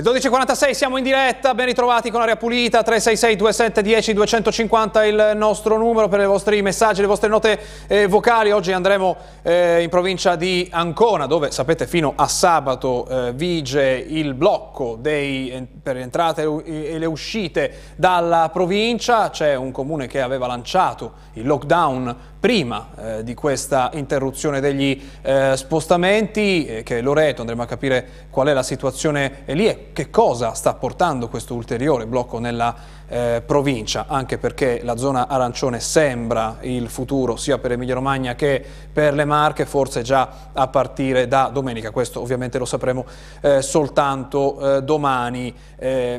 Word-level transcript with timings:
Le 0.00 0.04
12.46 0.04 0.70
siamo 0.70 0.96
in 0.96 1.02
diretta, 1.02 1.54
ben 1.54 1.66
ritrovati 1.66 2.12
con 2.12 2.20
Aria 2.20 2.36
Pulita, 2.36 2.84
366 2.84 3.34
27 3.34 3.82
10 3.82 4.12
250 4.12 5.04
il 5.06 5.32
nostro 5.34 5.76
numero 5.76 6.06
per 6.06 6.20
i 6.20 6.26
vostri 6.26 6.62
messaggi, 6.62 7.00
le 7.00 7.08
vostre 7.08 7.28
note 7.28 7.58
eh, 7.88 8.06
vocali. 8.06 8.52
Oggi 8.52 8.70
andremo 8.70 9.16
eh, 9.42 9.82
in 9.82 9.88
provincia 9.88 10.36
di 10.36 10.68
Ancona 10.70 11.26
dove 11.26 11.50
sapete 11.50 11.88
fino 11.88 12.12
a 12.14 12.28
sabato 12.28 13.08
eh, 13.08 13.32
vige 13.32 14.04
il 14.06 14.34
blocco 14.34 14.96
dei, 15.00 15.66
per 15.82 15.96
le 15.96 16.02
entrate 16.02 16.42
e 16.42 16.96
le 16.96 17.06
uscite 17.06 17.72
dalla 17.96 18.50
provincia. 18.52 19.30
C'è 19.30 19.56
un 19.56 19.72
comune 19.72 20.06
che 20.06 20.20
aveva 20.20 20.46
lanciato 20.46 21.14
il 21.32 21.44
lockdown 21.44 22.16
prima 22.40 22.88
eh, 22.96 23.24
di 23.24 23.34
questa 23.34 23.90
interruzione 23.94 24.60
degli 24.60 25.00
eh, 25.22 25.56
spostamenti, 25.56 26.66
eh, 26.66 26.82
che 26.84 27.00
Loreto, 27.00 27.40
andremo 27.40 27.62
a 27.62 27.66
capire 27.66 28.06
qual 28.30 28.46
è 28.46 28.52
la 28.52 28.62
situazione 28.62 29.42
lì 29.46 29.66
e 29.66 29.88
che 29.92 30.08
cosa 30.10 30.52
sta 30.52 30.74
portando 30.74 31.28
questo 31.28 31.54
ulteriore 31.54 32.06
blocco 32.06 32.38
nella 32.38 32.74
eh, 33.08 33.42
provincia, 33.44 34.04
anche 34.06 34.38
perché 34.38 34.80
la 34.84 34.96
zona 34.96 35.26
arancione 35.26 35.80
sembra 35.80 36.58
il 36.60 36.88
futuro 36.88 37.36
sia 37.36 37.58
per 37.58 37.72
Emilia 37.72 37.94
Romagna 37.94 38.34
che 38.34 38.64
per 38.92 39.14
le 39.14 39.24
Marche, 39.24 39.66
forse 39.66 40.02
già 40.02 40.50
a 40.52 40.68
partire 40.68 41.26
da 41.26 41.50
domenica, 41.52 41.90
questo 41.90 42.20
ovviamente 42.20 42.58
lo 42.58 42.66
sapremo 42.66 43.04
eh, 43.40 43.62
soltanto 43.62 44.76
eh, 44.76 44.82
domani, 44.82 45.52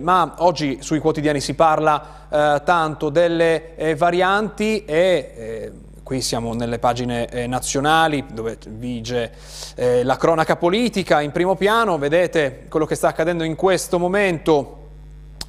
ma 0.02 0.36
oggi 0.38 0.78
sui 0.82 1.00
quotidiani 1.00 1.42
si 1.42 1.54
parla 1.54 2.62
tanto 2.64 3.10
delle 3.10 3.96
varianti 3.98 4.86
e 4.86 5.72
Qui 6.10 6.22
siamo 6.22 6.56
nelle 6.56 6.80
pagine 6.80 7.30
eh, 7.30 7.46
nazionali 7.46 8.26
dove 8.34 8.58
vige 8.68 9.32
eh, 9.76 10.04
la 10.04 10.18
cronaca 10.18 10.56
politica 10.56 11.22
in 11.22 11.30
primo 11.30 11.54
piano, 11.54 12.00
vedete 12.00 12.66
quello 12.68 12.88
che 12.88 12.96
sta 12.96 13.10
accadendo 13.10 13.44
in 13.44 13.54
questo 13.54 14.00
momento 14.00 14.79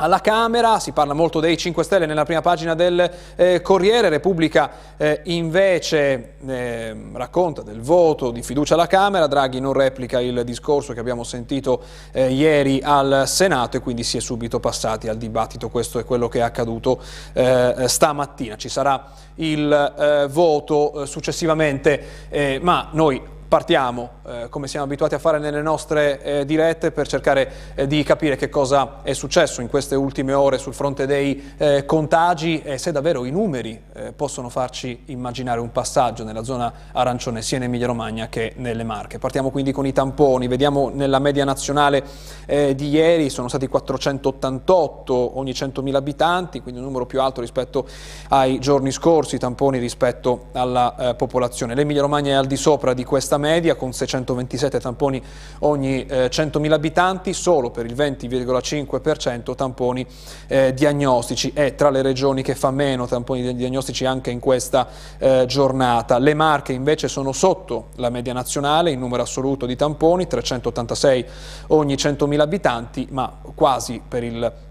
alla 0.00 0.20
Camera, 0.20 0.78
si 0.78 0.92
parla 0.92 1.12
molto 1.12 1.40
dei 1.40 1.56
5 1.58 1.84
Stelle 1.84 2.06
nella 2.06 2.24
prima 2.24 2.40
pagina 2.40 2.74
del 2.74 3.10
eh, 3.36 3.60
Corriere, 3.60 4.08
Repubblica 4.08 4.70
eh, 4.96 5.20
invece 5.24 6.36
eh, 6.46 6.96
racconta 7.12 7.60
del 7.60 7.80
voto 7.80 8.30
di 8.30 8.42
fiducia 8.42 8.74
alla 8.74 8.86
Camera, 8.86 9.26
Draghi 9.26 9.60
non 9.60 9.74
replica 9.74 10.18
il 10.18 10.42
discorso 10.44 10.94
che 10.94 11.00
abbiamo 11.00 11.22
sentito 11.22 11.82
eh, 12.12 12.32
ieri 12.32 12.80
al 12.82 13.24
Senato 13.26 13.76
e 13.76 13.80
quindi 13.80 14.02
si 14.02 14.16
è 14.16 14.20
subito 14.20 14.58
passati 14.58 15.06
al 15.06 15.18
dibattito, 15.18 15.68
questo 15.68 15.98
è 15.98 16.04
quello 16.04 16.28
che 16.28 16.38
è 16.38 16.42
accaduto 16.42 16.98
eh, 17.34 17.84
stamattina, 17.86 18.56
ci 18.56 18.70
sarà 18.70 19.04
il 19.34 19.94
eh, 19.98 20.26
voto 20.28 21.04
successivamente, 21.04 22.58
ma 22.60 22.88
noi 22.92 23.38
partiamo, 23.50 24.10
eh, 24.26 24.46
come 24.48 24.68
siamo 24.68 24.86
abituati 24.86 25.16
a 25.16 25.18
fare 25.18 25.40
nelle 25.40 25.60
nostre 25.60 26.22
eh, 26.22 26.44
dirette, 26.44 26.92
per 26.92 27.08
cercare 27.08 27.52
eh, 27.74 27.88
di 27.88 28.04
capire 28.04 28.36
che 28.36 28.48
cosa 28.48 29.00
è 29.02 29.12
successo 29.12 29.60
in 29.60 29.68
queste 29.68 29.96
ultime 29.96 30.32
ore 30.34 30.56
sul 30.56 30.72
fronte 30.72 31.04
dei 31.04 31.54
eh, 31.56 31.84
contagi 31.84 32.62
e 32.62 32.78
se 32.78 32.92
davvero 32.92 33.24
i 33.24 33.32
numeri 33.32 33.82
eh, 33.92 34.12
possono 34.12 34.50
farci 34.50 35.02
immaginare 35.06 35.58
un 35.58 35.72
passaggio 35.72 36.22
nella 36.22 36.44
zona 36.44 36.72
arancione 36.92 37.42
sia 37.42 37.56
in 37.56 37.64
Emilia 37.64 37.88
Romagna 37.88 38.28
che 38.28 38.52
nelle 38.58 38.84
Marche. 38.84 39.18
Partiamo 39.18 39.50
quindi 39.50 39.72
con 39.72 39.84
i 39.84 39.92
tamponi, 39.92 40.46
vediamo 40.46 40.88
nella 40.88 41.18
media 41.18 41.44
nazionale 41.44 42.04
eh, 42.46 42.76
di 42.76 42.88
ieri 42.90 43.30
sono 43.30 43.48
stati 43.48 43.66
488 43.66 45.38
ogni 45.38 45.50
100.000 45.50 45.94
abitanti, 45.96 46.60
quindi 46.60 46.78
un 46.78 46.86
numero 46.86 47.04
più 47.04 47.20
alto 47.20 47.40
rispetto 47.40 47.84
ai 48.28 48.60
giorni 48.60 48.92
scorsi, 48.92 49.38
tamponi 49.38 49.78
rispetto 49.78 50.50
alla 50.52 51.14
popolazione. 51.16 51.74
L'Emilia 51.74 52.02
Romagna 52.02 52.30
è 52.30 52.34
al 52.34 52.46
di 52.46 52.56
sopra 52.56 52.94
di 52.94 53.02
questa 53.02 53.38
media 53.40 53.74
con 53.74 53.92
627 53.92 54.78
tamponi 54.78 55.20
ogni 55.60 56.06
eh, 56.06 56.26
100.000 56.26 56.70
abitanti, 56.70 57.32
solo 57.32 57.70
per 57.70 57.86
il 57.86 57.94
20,5% 57.94 59.56
tamponi 59.56 60.06
eh, 60.46 60.72
diagnostici. 60.72 61.50
È 61.52 61.74
tra 61.74 61.90
le 61.90 62.02
regioni 62.02 62.42
che 62.42 62.54
fa 62.54 62.70
meno 62.70 63.08
tamponi 63.08 63.56
diagnostici 63.56 64.04
anche 64.04 64.30
in 64.30 64.38
questa 64.38 64.86
eh, 65.18 65.44
giornata. 65.48 66.18
Le 66.18 66.34
Marche 66.34 66.72
invece 66.72 67.08
sono 67.08 67.32
sotto 67.32 67.88
la 67.96 68.10
media 68.10 68.32
nazionale 68.32 68.92
in 68.92 69.00
numero 69.00 69.22
assoluto 69.22 69.66
di 69.66 69.74
tamponi, 69.74 70.28
386 70.28 71.26
ogni 71.68 71.94
100.000 71.94 72.38
abitanti, 72.38 73.08
ma 73.10 73.32
quasi 73.54 74.00
per 74.06 74.22
il 74.22 74.68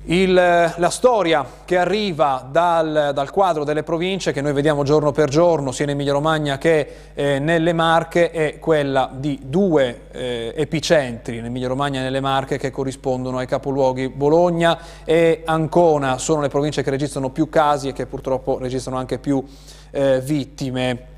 Il, 0.07 0.35
la 0.35 0.91
storia 0.91 1.47
che 1.65 1.79
arriva 1.79 2.47
dal, 2.51 3.13
dal, 3.15 3.31
quadro 3.31 3.65
delle 3.65 3.83
province 3.83 4.33
che 4.33 4.43
noi 4.43 4.53
vediamo 4.53 4.83
giorno 4.83 5.13
per 5.13 5.31
giorno 5.31 5.73
sia 5.73 5.85
in 5.85 5.93
Emilia 5.93 6.13
Romagna 6.13 6.59
che 6.59 6.87
eh, 7.15 7.39
nelle 7.39 7.73
Marche 7.73 8.31
è 8.31 8.59
quella 8.59 9.09
di 9.11 9.41
due 9.45 10.03
eh, 10.13 10.53
epicentri 10.55 11.39
in 11.39 11.47
Emilia 11.47 11.69
Romagna 11.69 12.01
e 12.01 12.03
nelle 12.03 12.21
Marche 12.21 12.59
che 12.59 12.71
corrispondono 12.71 13.39
ai 13.39 13.47
capoluoghi 13.47 14.11
Bologna 14.11 14.79
e 15.05 15.41
Ancona 15.47 16.19
sono 16.19 16.43
le 16.43 16.49
province 16.49 16.83
che 16.83 16.91
registrano 16.91 17.31
più 17.31 17.49
casi 17.49 17.89
e 17.89 17.93
che 17.95 18.05
purtroppo 18.05 18.59
registrano 18.59 18.99
anche 18.99 19.19
più 19.19 19.43
eh, 19.91 20.21
vittime. 20.21 21.13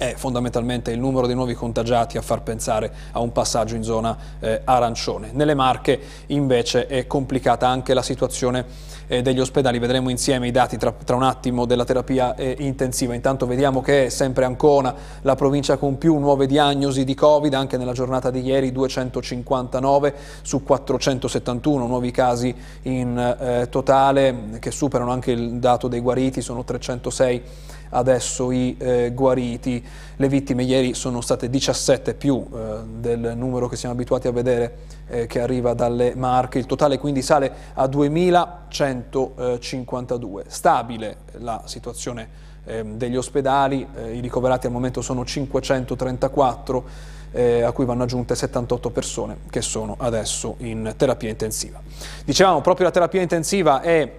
è 0.00 0.14
fondamentalmente 0.16 0.92
il 0.92 0.98
numero 0.98 1.26
dei 1.26 1.34
nuovi 1.34 1.52
contagiati 1.52 2.16
a 2.16 2.22
far 2.22 2.40
pensare 2.40 2.90
a 3.12 3.20
un 3.20 3.32
passaggio 3.32 3.74
in 3.74 3.82
zona 3.82 4.16
eh, 4.38 4.62
arancione. 4.64 5.28
Nelle 5.34 5.52
Marche 5.52 6.00
invece 6.28 6.86
è 6.86 7.06
complicata 7.06 7.68
anche 7.68 7.92
la 7.92 8.00
situazione 8.00 8.64
eh, 9.08 9.20
degli 9.20 9.38
ospedali, 9.40 9.78
vedremo 9.78 10.08
insieme 10.08 10.46
i 10.46 10.52
dati 10.52 10.78
tra, 10.78 10.90
tra 11.04 11.16
un 11.16 11.22
attimo 11.22 11.66
della 11.66 11.84
terapia 11.84 12.34
eh, 12.34 12.56
intensiva. 12.60 13.12
Intanto 13.12 13.44
vediamo 13.46 13.82
che 13.82 14.06
è 14.06 14.08
sempre 14.08 14.46
Ancona 14.46 14.94
la 15.20 15.34
provincia 15.34 15.76
con 15.76 15.98
più 15.98 16.16
nuove 16.16 16.46
diagnosi 16.46 17.04
di 17.04 17.14
Covid, 17.14 17.52
anche 17.52 17.76
nella 17.76 17.92
giornata 17.92 18.30
di 18.30 18.40
ieri 18.40 18.72
259 18.72 20.14
su 20.40 20.62
471 20.62 21.86
nuovi 21.86 22.10
casi 22.10 22.54
in 22.84 23.18
eh, 23.18 23.68
totale 23.68 24.56
che 24.60 24.70
superano 24.70 25.10
anche 25.10 25.32
il 25.32 25.58
dato 25.58 25.88
dei 25.88 26.00
guariti, 26.00 26.40
sono 26.40 26.64
306 26.64 27.42
adesso 27.90 28.50
i 28.50 28.76
eh, 28.78 29.12
guariti. 29.14 29.86
Le 30.16 30.28
vittime 30.28 30.64
ieri 30.64 30.94
sono 30.94 31.20
state 31.20 31.48
17 31.48 32.14
più 32.14 32.44
eh, 32.52 32.78
del 32.98 33.34
numero 33.36 33.68
che 33.68 33.76
siamo 33.76 33.94
abituati 33.94 34.26
a 34.28 34.32
vedere 34.32 34.78
eh, 35.08 35.26
che 35.26 35.40
arriva 35.40 35.74
dalle 35.74 36.14
Marche, 36.14 36.58
il 36.58 36.66
totale 36.66 36.98
quindi 36.98 37.22
sale 37.22 37.52
a 37.74 37.86
2152. 37.86 40.44
Stabile 40.48 41.16
la 41.38 41.62
situazione 41.66 42.28
ehm, 42.64 42.96
degli 42.96 43.16
ospedali, 43.16 43.86
eh, 43.96 44.16
i 44.16 44.20
ricoverati 44.20 44.66
al 44.66 44.72
momento 44.72 45.02
sono 45.02 45.24
534 45.24 47.18
eh, 47.32 47.62
a 47.62 47.72
cui 47.72 47.84
vanno 47.84 48.02
aggiunte 48.02 48.34
78 48.34 48.90
persone 48.90 49.38
che 49.50 49.62
sono 49.62 49.94
adesso 49.98 50.56
in 50.58 50.92
terapia 50.96 51.28
intensiva. 51.28 51.80
Dicevamo 52.24 52.60
proprio 52.60 52.86
la 52.86 52.92
terapia 52.92 53.20
intensiva 53.20 53.80
è 53.80 54.12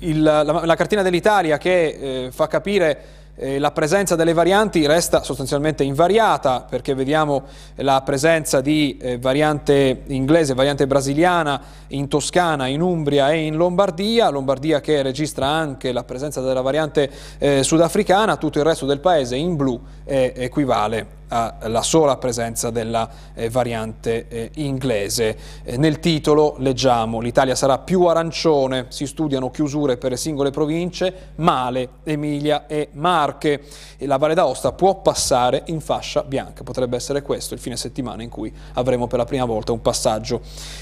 il, 0.00 0.22
la, 0.22 0.42
la, 0.42 0.76
cartina 0.76 1.00
dell'Italia 1.00 1.56
che 1.56 2.28
fa 2.30 2.46
capire 2.46 3.17
eh, 3.38 3.58
la 3.60 3.70
presenza 3.70 4.16
delle 4.16 4.32
varianti 4.32 4.84
resta 4.86 5.22
sostanzialmente 5.22 5.84
invariata 5.84 6.66
perché 6.68 6.94
vediamo 6.94 7.44
la 7.76 8.02
presenza 8.02 8.60
di 8.60 8.98
eh, 9.00 9.18
variante 9.18 10.02
inglese, 10.08 10.54
variante 10.54 10.86
brasiliana 10.88 11.60
in 11.88 12.08
Toscana, 12.08 12.66
in 12.66 12.80
Umbria 12.80 13.30
e 13.30 13.46
in 13.46 13.54
Lombardia, 13.54 14.28
Lombardia 14.28 14.80
che 14.80 15.02
registra 15.02 15.46
anche 15.46 15.92
la 15.92 16.02
presenza 16.02 16.40
della 16.40 16.62
variante 16.62 17.10
eh, 17.38 17.62
sudafricana, 17.62 18.36
tutto 18.36 18.58
il 18.58 18.64
resto 18.64 18.86
del 18.86 18.98
paese 18.98 19.36
in 19.36 19.54
blu 19.54 19.80
equivale 20.08 21.16
alla 21.28 21.82
sola 21.82 22.16
presenza 22.16 22.70
della 22.70 23.08
eh, 23.34 23.50
variante 23.50 24.28
eh, 24.28 24.50
inglese. 24.54 25.36
Eh, 25.62 25.76
nel 25.76 26.00
titolo 26.00 26.56
leggiamo 26.58 27.20
l'Italia 27.20 27.54
sarà 27.54 27.78
più 27.78 28.04
arancione, 28.04 28.86
si 28.88 29.06
studiano 29.06 29.50
chiusure 29.50 29.96
per 29.96 30.12
le 30.12 30.16
singole 30.16 30.50
province, 30.50 31.32
male 31.36 31.88
Emilia 32.04 32.66
e 32.66 32.88
Marche 32.92 33.62
e 33.98 34.06
la 34.06 34.16
Valle 34.16 34.34
d'Aosta 34.34 34.72
può 34.72 35.00
passare 35.00 35.62
in 35.66 35.80
fascia 35.80 36.22
bianca. 36.22 36.62
Potrebbe 36.62 36.96
essere 36.96 37.22
questo 37.22 37.54
il 37.54 37.60
fine 37.60 37.76
settimana 37.76 38.22
in 38.22 38.30
cui 38.30 38.52
avremo 38.74 39.06
per 39.06 39.18
la 39.18 39.24
prima 39.24 39.44
volta 39.44 39.72
un 39.72 39.82
passaggio 39.82 40.40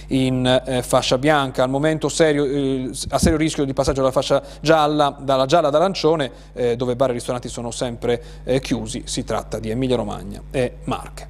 in 0.08 0.46
eh, 0.64 0.82
fascia 0.82 1.18
bianca. 1.18 1.64
Al 1.64 1.70
momento 1.70 2.08
serio, 2.08 2.44
eh, 2.44 2.90
a 3.08 3.18
serio 3.18 3.38
rischio 3.38 3.64
di 3.64 3.72
passaggio 3.72 4.00
dalla 4.00 4.12
fascia 4.12 4.42
gialla, 4.60 5.16
dalla 5.18 5.46
gialla 5.46 5.68
ad 5.68 5.74
arancione, 5.74 6.30
eh, 6.52 6.76
dove 6.76 6.94
bar 6.94 7.10
e 7.10 7.14
ristoranti 7.14 7.48
sono 7.48 7.70
sempre 7.70 8.22
chiusi, 8.60 9.02
si 9.16 9.24
tratta 9.24 9.58
di 9.58 9.70
Emilia 9.70 9.96
Romagna. 9.96 10.42
E 10.50 10.76
Marche. 10.84 11.28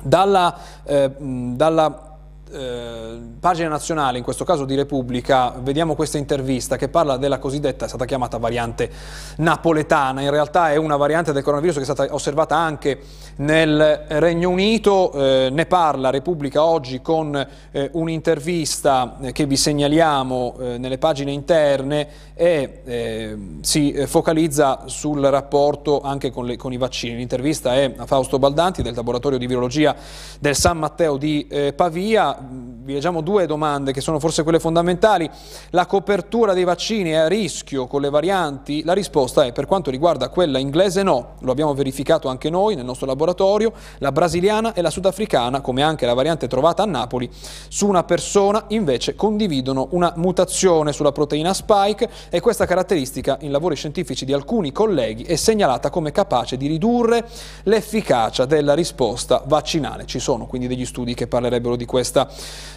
Dalla, 0.00 0.56
eh, 0.84 1.10
dalla 1.18 2.07
eh, 2.50 3.18
pagina 3.38 3.68
nazionale, 3.68 4.18
in 4.18 4.24
questo 4.24 4.44
caso 4.44 4.64
di 4.64 4.74
Repubblica, 4.74 5.54
vediamo 5.60 5.94
questa 5.94 6.18
intervista 6.18 6.76
che 6.76 6.88
parla 6.88 7.16
della 7.16 7.38
cosiddetta, 7.38 7.84
è 7.84 7.88
stata 7.88 8.04
chiamata 8.04 8.38
variante 8.38 8.90
napoletana, 9.36 10.22
in 10.22 10.30
realtà 10.30 10.72
è 10.72 10.76
una 10.76 10.96
variante 10.96 11.32
del 11.32 11.42
coronavirus 11.42 11.76
che 11.76 11.82
è 11.82 11.84
stata 11.84 12.14
osservata 12.14 12.56
anche 12.56 12.98
nel 13.36 14.04
Regno 14.08 14.50
Unito, 14.50 15.12
eh, 15.12 15.48
ne 15.50 15.66
parla 15.66 16.10
Repubblica 16.10 16.64
oggi 16.64 17.00
con 17.00 17.46
eh, 17.70 17.90
un'intervista 17.92 19.16
che 19.32 19.46
vi 19.46 19.56
segnaliamo 19.56 20.56
eh, 20.58 20.78
nelle 20.78 20.98
pagine 20.98 21.32
interne 21.32 22.08
e 22.34 22.82
eh, 22.84 23.36
si 23.60 23.92
focalizza 24.06 24.82
sul 24.86 25.20
rapporto 25.20 26.00
anche 26.00 26.30
con, 26.30 26.46
le, 26.46 26.56
con 26.56 26.72
i 26.72 26.76
vaccini. 26.76 27.16
L'intervista 27.16 27.74
è 27.74 27.94
a 27.96 28.06
Fausto 28.06 28.38
Baldanti 28.38 28.82
del 28.82 28.94
laboratorio 28.94 29.38
di 29.38 29.46
virologia 29.46 29.94
del 30.38 30.54
San 30.54 30.78
Matteo 30.78 31.16
di 31.16 31.46
eh, 31.48 31.72
Pavia, 31.72 32.37
vi 32.40 32.94
leggiamo 32.94 33.20
due 33.20 33.46
domande 33.46 33.92
che 33.92 34.00
sono 34.00 34.18
forse 34.18 34.42
quelle 34.42 34.58
fondamentali. 34.58 35.28
La 35.70 35.86
copertura 35.86 36.54
dei 36.54 36.64
vaccini 36.64 37.10
è 37.10 37.16
a 37.16 37.28
rischio 37.28 37.86
con 37.86 38.00
le 38.00 38.10
varianti? 38.10 38.82
La 38.84 38.92
risposta 38.92 39.44
è 39.44 39.52
per 39.52 39.66
quanto 39.66 39.90
riguarda 39.90 40.28
quella 40.28 40.58
inglese 40.58 41.02
no, 41.02 41.34
lo 41.40 41.50
abbiamo 41.50 41.74
verificato 41.74 42.28
anche 42.28 42.50
noi 42.50 42.74
nel 42.74 42.84
nostro 42.84 43.06
laboratorio, 43.06 43.72
la 43.98 44.12
brasiliana 44.12 44.72
e 44.72 44.82
la 44.82 44.90
sudafricana, 44.90 45.60
come 45.60 45.82
anche 45.82 46.06
la 46.06 46.14
variante 46.14 46.46
trovata 46.46 46.82
a 46.82 46.86
Napoli, 46.86 47.28
su 47.68 47.86
una 47.86 48.04
persona 48.04 48.64
invece 48.68 49.14
condividono 49.14 49.88
una 49.90 50.12
mutazione 50.16 50.92
sulla 50.92 51.12
proteina 51.12 51.52
spike 51.52 52.08
e 52.30 52.40
questa 52.40 52.66
caratteristica 52.66 53.38
in 53.40 53.50
lavori 53.50 53.76
scientifici 53.76 54.24
di 54.24 54.32
alcuni 54.32 54.72
colleghi 54.72 55.24
è 55.24 55.36
segnalata 55.36 55.90
come 55.90 56.12
capace 56.12 56.56
di 56.56 56.66
ridurre 56.66 57.26
l'efficacia 57.64 58.44
della 58.44 58.74
risposta 58.74 59.42
vaccinale. 59.46 60.06
Ci 60.06 60.18
sono 60.18 60.46
quindi 60.46 60.68
degli 60.68 60.86
studi 60.86 61.14
che 61.14 61.26
parlerebbero 61.26 61.76
di 61.76 61.84
questa 61.84 62.27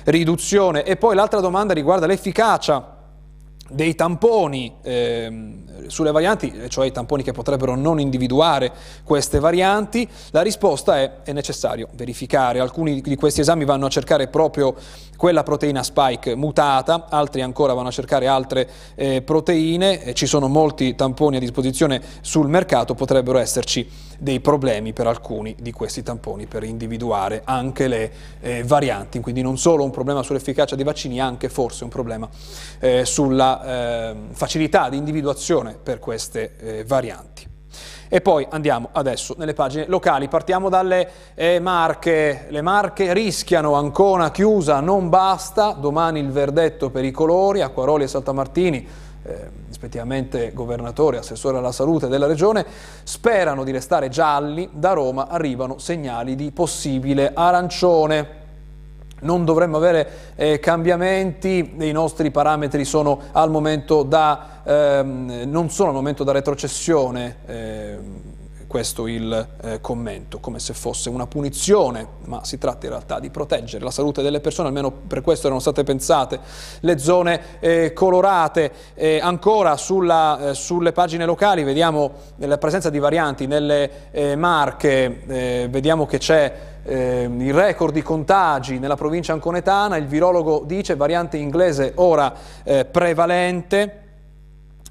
riduzione. 0.05 0.83
E 0.83 0.95
poi 0.97 1.15
l'altra 1.15 1.39
domanda 1.39 1.73
riguarda 1.73 2.05
l'efficacia 2.05 2.97
dei 3.69 3.95
tamponi 3.95 4.75
ehm, 4.81 5.87
sulle 5.87 6.11
varianti, 6.11 6.53
cioè 6.67 6.87
i 6.87 6.91
tamponi 6.91 7.23
che 7.23 7.31
potrebbero 7.31 7.75
non 7.75 7.99
individuare 7.99 8.71
queste 9.03 9.39
varianti, 9.39 10.07
la 10.31 10.41
risposta 10.41 10.99
è 10.99 11.21
è 11.23 11.33
necessario 11.33 11.87
verificare. 11.93 12.59
Alcuni 12.59 13.01
di 13.01 13.15
questi 13.15 13.41
esami 13.41 13.65
vanno 13.65 13.85
a 13.85 13.89
cercare 13.89 14.27
proprio 14.27 14.75
quella 15.21 15.43
proteina 15.43 15.83
spike 15.83 16.33
mutata, 16.33 17.05
altri 17.07 17.43
ancora 17.43 17.75
vanno 17.75 17.89
a 17.89 17.91
cercare 17.91 18.25
altre 18.25 18.67
eh, 18.95 19.21
proteine, 19.21 20.15
ci 20.15 20.25
sono 20.25 20.47
molti 20.47 20.95
tamponi 20.95 21.35
a 21.35 21.39
disposizione 21.39 22.01
sul 22.21 22.47
mercato, 22.47 22.95
potrebbero 22.95 23.37
esserci 23.37 23.87
dei 24.17 24.39
problemi 24.39 24.93
per 24.93 25.05
alcuni 25.05 25.55
di 25.59 25.71
questi 25.71 26.01
tamponi 26.01 26.47
per 26.47 26.63
individuare 26.63 27.43
anche 27.45 27.87
le 27.87 28.11
eh, 28.39 28.63
varianti, 28.63 29.19
quindi 29.19 29.43
non 29.43 29.59
solo 29.59 29.83
un 29.83 29.91
problema 29.91 30.23
sull'efficacia 30.23 30.75
dei 30.75 30.85
vaccini, 30.85 31.21
anche 31.21 31.49
forse 31.49 31.83
un 31.83 31.91
problema 31.91 32.27
eh, 32.79 33.05
sulla 33.05 34.09
eh, 34.09 34.15
facilità 34.31 34.89
di 34.89 34.97
individuazione 34.97 35.77
per 35.83 35.99
queste 35.99 36.55
eh, 36.57 36.83
varianti. 36.83 37.50
E 38.09 38.19
poi 38.19 38.45
andiamo 38.49 38.89
adesso 38.91 39.35
nelle 39.37 39.53
pagine 39.53 39.85
locali, 39.87 40.27
partiamo 40.27 40.67
dalle 40.67 41.09
eh, 41.33 41.59
Marche, 41.59 42.47
le 42.49 42.61
Marche 42.61 43.13
rischiano 43.13 43.75
Ancona 43.75 44.31
chiusa, 44.31 44.81
non 44.81 45.07
basta, 45.07 45.71
domani 45.71 46.19
il 46.19 46.31
verdetto 46.31 46.89
per 46.89 47.05
i 47.05 47.11
colori, 47.11 47.61
Acquaroli 47.61 48.03
e 48.03 48.07
Saltamartini, 48.07 48.87
eh, 49.23 49.49
rispettivamente 49.67 50.51
governatore 50.53 51.17
e 51.17 51.19
assessore 51.19 51.57
alla 51.57 51.71
salute 51.71 52.07
della 52.07 52.27
regione, 52.27 52.65
sperano 53.03 53.63
di 53.63 53.71
restare 53.71 54.09
gialli, 54.09 54.67
da 54.73 54.93
Roma 54.93 55.27
arrivano 55.27 55.77
segnali 55.77 56.35
di 56.35 56.51
possibile 56.51 57.31
arancione. 57.33 58.39
Non 59.21 59.45
dovremmo 59.45 59.77
avere 59.77 60.33
eh, 60.35 60.59
cambiamenti, 60.59 61.75
i 61.79 61.91
nostri 61.91 62.31
parametri 62.31 62.85
sono 62.85 63.19
al 63.31 63.49
momento 63.49 64.03
da, 64.03 64.61
ehm, 64.63 65.43
non 65.45 65.69
sono 65.69 65.89
al 65.89 65.95
momento 65.95 66.23
da 66.23 66.31
retrocessione, 66.31 67.35
eh, 67.45 67.97
questo 68.71 69.05
il 69.05 69.47
eh, 69.63 69.81
commento, 69.81 70.39
come 70.39 70.57
se 70.59 70.73
fosse 70.73 71.09
una 71.09 71.27
punizione, 71.27 72.07
ma 72.27 72.45
si 72.45 72.57
tratta 72.57 72.85
in 72.85 72.93
realtà 72.93 73.19
di 73.19 73.29
proteggere 73.29 73.83
la 73.83 73.91
salute 73.91 74.21
delle 74.21 74.39
persone, 74.39 74.69
almeno 74.69 74.91
per 74.91 75.19
questo 75.19 75.47
erano 75.47 75.59
state 75.59 75.83
pensate 75.83 76.39
le 76.79 76.97
zone 76.97 77.59
eh, 77.59 77.91
colorate. 77.91 78.71
Eh, 78.93 79.19
ancora 79.21 79.75
sulla, 79.75 80.51
eh, 80.51 80.53
sulle 80.53 80.93
pagine 80.93 81.25
locali 81.25 81.63
vediamo 81.63 82.11
la 82.37 82.57
presenza 82.57 82.89
di 82.89 82.97
varianti 82.97 83.45
nelle 83.45 84.09
eh, 84.11 84.37
Marche, 84.37 85.23
eh, 85.27 85.67
vediamo 85.69 86.05
che 86.05 86.17
c'è 86.17 86.70
eh, 86.83 87.29
il 87.29 87.53
record 87.53 87.93
di 87.93 88.01
contagi 88.01 88.79
nella 88.79 88.95
provincia 88.95 89.33
anconetana, 89.33 89.97
il 89.97 90.07
virologo 90.07 90.63
dice 90.65 90.95
variante 90.95 91.37
inglese 91.37 91.93
ora 91.95 92.33
eh, 92.63 92.85
prevalente 92.85 93.99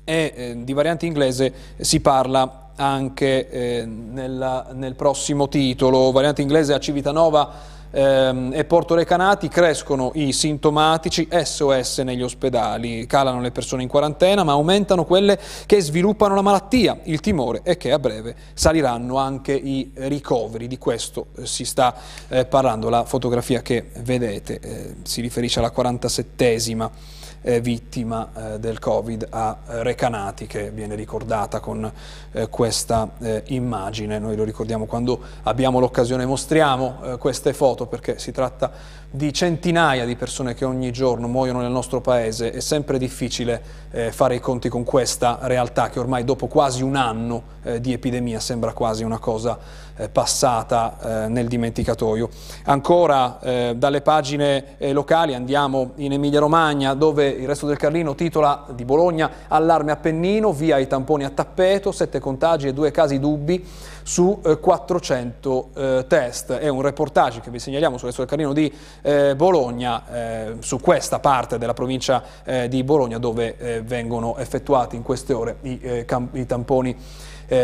e 0.05 0.33
eh, 0.35 0.65
di 0.65 0.73
variante 0.73 1.07
inglese 1.07 1.53
si 1.79 2.01
parla 2.01 2.71
anche 2.77 3.51
eh, 3.51 3.85
nella, 3.85 4.69
nel 4.73 4.95
prossimo 4.95 5.49
titolo, 5.49 6.11
variante 6.13 6.43
inglese 6.43 6.73
a 6.73 6.79
Civitanova 6.79 7.79
ehm, 7.91 8.53
e 8.55 8.65
Porto 8.65 8.95
Recanati 8.95 9.49
crescono 9.49 10.11
i 10.15 10.33
sintomatici 10.33 11.29
SOS 11.31 11.99
negli 11.99 12.23
ospedali, 12.23 13.07
calano 13.07 13.41
le 13.41 13.51
persone 13.51 13.83
in 13.83 13.89
quarantena 13.89 14.45
ma 14.45 14.53
aumentano 14.53 15.05
quelle 15.05 15.39
che 15.67 15.81
sviluppano 15.81 16.35
la 16.35 16.43
malattia. 16.43 16.99
Il 17.05 17.21
timore 17.21 17.61
è 17.63 17.77
che 17.77 17.93
a 17.93 17.99
breve 17.99 18.35
saliranno 18.55 19.17
anche 19.17 19.53
i 19.53 19.91
ricoveri, 19.95 20.67
di 20.67 20.79
questo 20.79 21.27
eh, 21.37 21.47
si 21.47 21.65
sta 21.65 21.95
eh, 22.29 22.45
parlando. 22.45 22.89
La 22.89 23.05
fotografia 23.05 23.63
che 23.63 23.91
vedete 24.01 24.61
eh, 24.61 24.95
si 25.03 25.21
riferisce 25.21 25.59
alla 25.59 25.73
47esima 25.77 26.89
eh, 27.43 27.61
vittima 27.61 28.31
eh, 28.35 28.59
del 28.59 28.79
Covid 28.79 29.27
a 29.31 29.57
eh, 29.69 29.83
Recanati 29.83 30.47
che 30.47 30.71
viene 30.71 30.95
ricordata 30.95 31.61
con 31.61 31.91
eh, 32.33 32.49
questa 32.49 33.11
eh, 33.19 33.43
immagine. 33.47 34.19
Noi 34.19 34.37
lo 34.37 34.45
ricordiamo 34.45 34.87
quando 34.87 35.21
abbiamo 35.45 35.81
l'occasione, 35.81 36.27
mostriamo 36.27 37.19
queste 37.19 37.53
foto 37.53 37.87
perché 37.87 38.19
si 38.19 38.33
tratta 38.33 38.99
di 39.11 39.33
centinaia 39.33 40.05
di 40.05 40.15
persone 40.15 40.55
che 40.55 40.65
ogni 40.65 40.93
giorno 40.93 41.27
muoiono 41.27 41.61
nel 41.61 41.71
nostro 41.71 42.01
paese. 42.01 42.53
È 42.53 42.61
sempre 42.61 42.99
difficile 42.99 43.63
fare 44.11 44.37
i 44.37 44.41
conti 44.41 44.69
con 44.69 44.85
questa 44.85 45.39
realtà 45.43 45.89
che 45.89 45.99
ormai 45.99 46.25
dopo 46.25 46.47
quasi 46.47 46.83
un 46.83 46.95
anno 46.97 47.59
di 47.81 47.93
epidemia 47.93 48.39
sembra 48.39 48.73
quasi 48.73 49.03
una 49.03 49.19
cosa 49.19 49.59
passata 50.13 51.27
nel 51.29 51.47
dimenticatoio. 51.47 52.29
Ancora 52.65 53.39
dalle 53.75 54.01
pagine 54.01 54.77
locali 54.93 55.35
andiamo 55.35 55.93
in 55.97 56.13
Emilia 56.13 56.41
Romagna 56.41 56.95
dove 56.95 57.29
il 57.29 57.47
resto 57.47 57.67
del 57.67 57.77
Carlino 57.77 58.15
titola 58.15 58.67
di 58.75 58.85
Bologna 58.85 59.31
allarme 59.49 59.93
Appennino, 59.93 60.53
via 60.53 60.79
i 60.79 60.87
tamponi 60.87 61.25
a 61.25 61.31
tappeto, 61.31 61.93
sette 61.93 62.19
contagi 62.19 62.69
e 62.69 62.73
due 62.73 62.91
casi 62.91 63.19
dubbi 63.19 63.65
su 64.03 64.41
eh, 64.45 64.59
400 64.59 65.69
eh, 65.75 66.05
test. 66.09 66.53
È 66.53 66.69
un 66.69 66.83
reportage 66.83 67.41
che 67.41 67.51
vi 67.51 67.59
segnaliamo 67.59 67.97
sul 67.97 68.07
resto 68.07 68.23
del 68.23 68.31
Carlino 68.31 68.53
di 68.53 68.73
eh, 69.03 69.35
Bologna, 69.37 70.03
eh, 70.13 70.57
su 70.61 70.81
questa 70.81 71.19
parte 71.19 71.59
della 71.59 71.75
provincia 71.75 72.23
eh, 72.45 72.69
di 72.69 72.83
Bologna 72.83 73.19
dove 73.19 73.57
eh, 73.57 73.83
vengono 73.83 74.37
effettuati 74.39 74.97
in 74.97 75.03
queste 75.03 75.33
ore 75.33 75.57
i 75.63 76.47
tamponi 76.47 76.97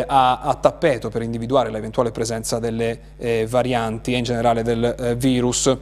a, 0.06 0.40
a, 0.40 0.54
tappeto 0.54 1.10
per 1.10 1.22
individuare 1.22 1.70
l'eventuale 1.70 2.10
presenza 2.10 2.58
delle 2.58 3.46
varianti 3.46 4.14
e 4.14 4.16
in 4.16 4.24
generale 4.24 4.62
del 4.62 5.14
virus. 5.16 5.76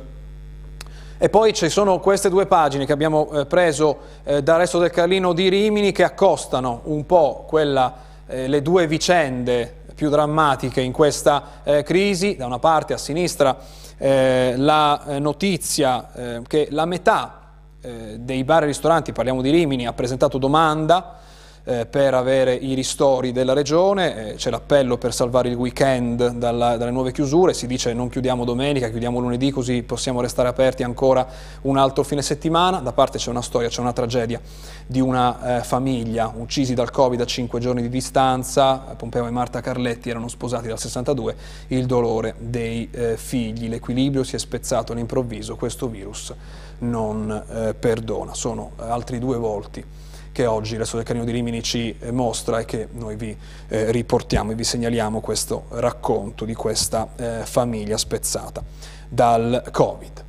E 1.25 1.29
poi 1.31 1.55
ci 1.55 1.69
sono 1.69 2.01
queste 2.01 2.29
due 2.29 2.45
pagine 2.45 2.85
che 2.85 2.93
abbiamo 2.93 3.31
eh, 3.31 3.47
preso 3.47 3.99
eh, 4.25 4.43
dal 4.43 4.59
resto 4.59 4.79
del 4.79 4.91
Carlino 4.91 5.33
di 5.33 5.49
Rimini 5.49 5.93
che 5.93 6.03
accostano 6.03 6.81
un 6.85 7.07
po' 7.07 7.45
quella, 7.47 7.95
eh, 8.27 8.49
le 8.49 8.61
due 8.61 8.89
vicende 8.89 9.73
più 9.95 10.11
drammatiche 10.11 10.81
in 10.81 10.93
questa 10.93 11.63
eh, 11.63 11.83
crisi. 11.85 12.35
Da 12.35 12.47
una 12.47 12.59
parte 12.59 12.93
a 12.95 12.99
sinistra 12.99 13.57
eh, 13.97 14.55
la 14.57 15.03
eh, 15.07 15.19
notizia 15.21 16.09
che 16.47 16.69
la 16.71 16.85
metà 16.85 17.39
dei 17.81 18.45
bar 18.45 18.63
e 18.63 18.67
ristoranti, 18.67 19.13
parliamo 19.13 19.43
di 19.43 19.51
Rimini, 19.51 19.87
ha 19.87 19.93
presentato 19.93 20.39
domanda 20.39 21.19
eh, 21.65 21.87
per 21.87 22.13
avere 22.13 22.55
i 22.55 22.75
ristori 22.75 23.33
della 23.33 23.55
regione, 23.55 24.33
eh, 24.33 24.35
c'è 24.35 24.51
l'appello 24.51 24.99
per 24.99 25.15
salvare 25.15 25.49
il 25.49 25.55
weekend 25.55 26.33
dalla, 26.33 26.77
dalle 26.77 26.91
nuove 26.91 27.11
chiusure, 27.11 27.55
si 27.55 27.67
dice 27.67 27.95
non 27.95 28.09
chiudiamo 28.09 28.45
domenica, 28.45 28.91
chiudiamo 28.91 29.19
lunedì 29.19 29.51
così 29.51 29.83
possiamo 29.83 30.21
restare 30.21 30.49
aperti 30.49 30.83
ancora 30.83 31.27
un 31.63 31.79
altro 31.79 32.03
fine 32.03 32.21
settimana, 32.21 32.81
da 32.81 32.93
parte 32.93 33.17
c'è 33.17 33.31
una 33.31 33.41
storia, 33.41 33.69
c'è 33.69 33.81
una 33.81 33.95
tragedia 33.95 34.41
di 34.87 35.01
una 35.01 35.59
eh, 35.59 35.63
famiglia 35.63 36.33
uccisi 36.37 36.75
dal 36.75 36.91
Covid 36.91 37.21
a 37.23 37.27
5 37.27 37.59
giorni 37.61 37.81
di 37.81 37.89
distanza, 37.89 38.77
Pompeo 38.97 39.27
e 39.27 39.31
Marta 39.31 39.63
Carletti 39.63 40.11
erano 40.11 40.29
sposati 40.29 40.69
dal 40.69 40.79
62, 40.79 41.35
il 41.69 41.87
dolore 41.87 42.35
dei 42.39 42.89
eh, 42.91 43.17
figli, 43.17 43.69
l'equilibrio 43.69 44.23
si 44.23 44.37
è 44.37 44.39
spezzato 44.39 44.93
all'improvviso, 44.93 45.57
questo 45.57 45.89
virus 45.89 46.35
non 46.81 47.31
eh, 47.31 47.73
perdona, 47.73 48.35
sono 48.35 48.73
altri 48.77 49.19
due 49.19 49.39
volti 49.39 49.85
che 50.35 50.47
oggi 50.47 50.77
Resto 50.77 50.97
del 50.97 51.05
Canino 51.07 51.25
di 51.25 51.31
Rimini 51.31 51.63
ci 51.63 51.95
eh, 51.97 52.11
mostra 52.11 52.59
e 52.59 52.65
che 52.65 52.89
noi 52.91 53.15
vi 53.15 53.37
eh, 53.69 53.93
riportiamo 53.93 54.51
e 54.51 54.57
vi 54.57 54.65
segnaliamo 54.65 55.21
questo 55.21 55.67
racconto 55.69 56.45
di 56.45 56.55
questa 56.55 57.07
eh, 57.15 57.41
famiglia 57.45 57.97
spezzata 57.97 58.61
dal 59.09 59.63
Covid. 59.71 60.25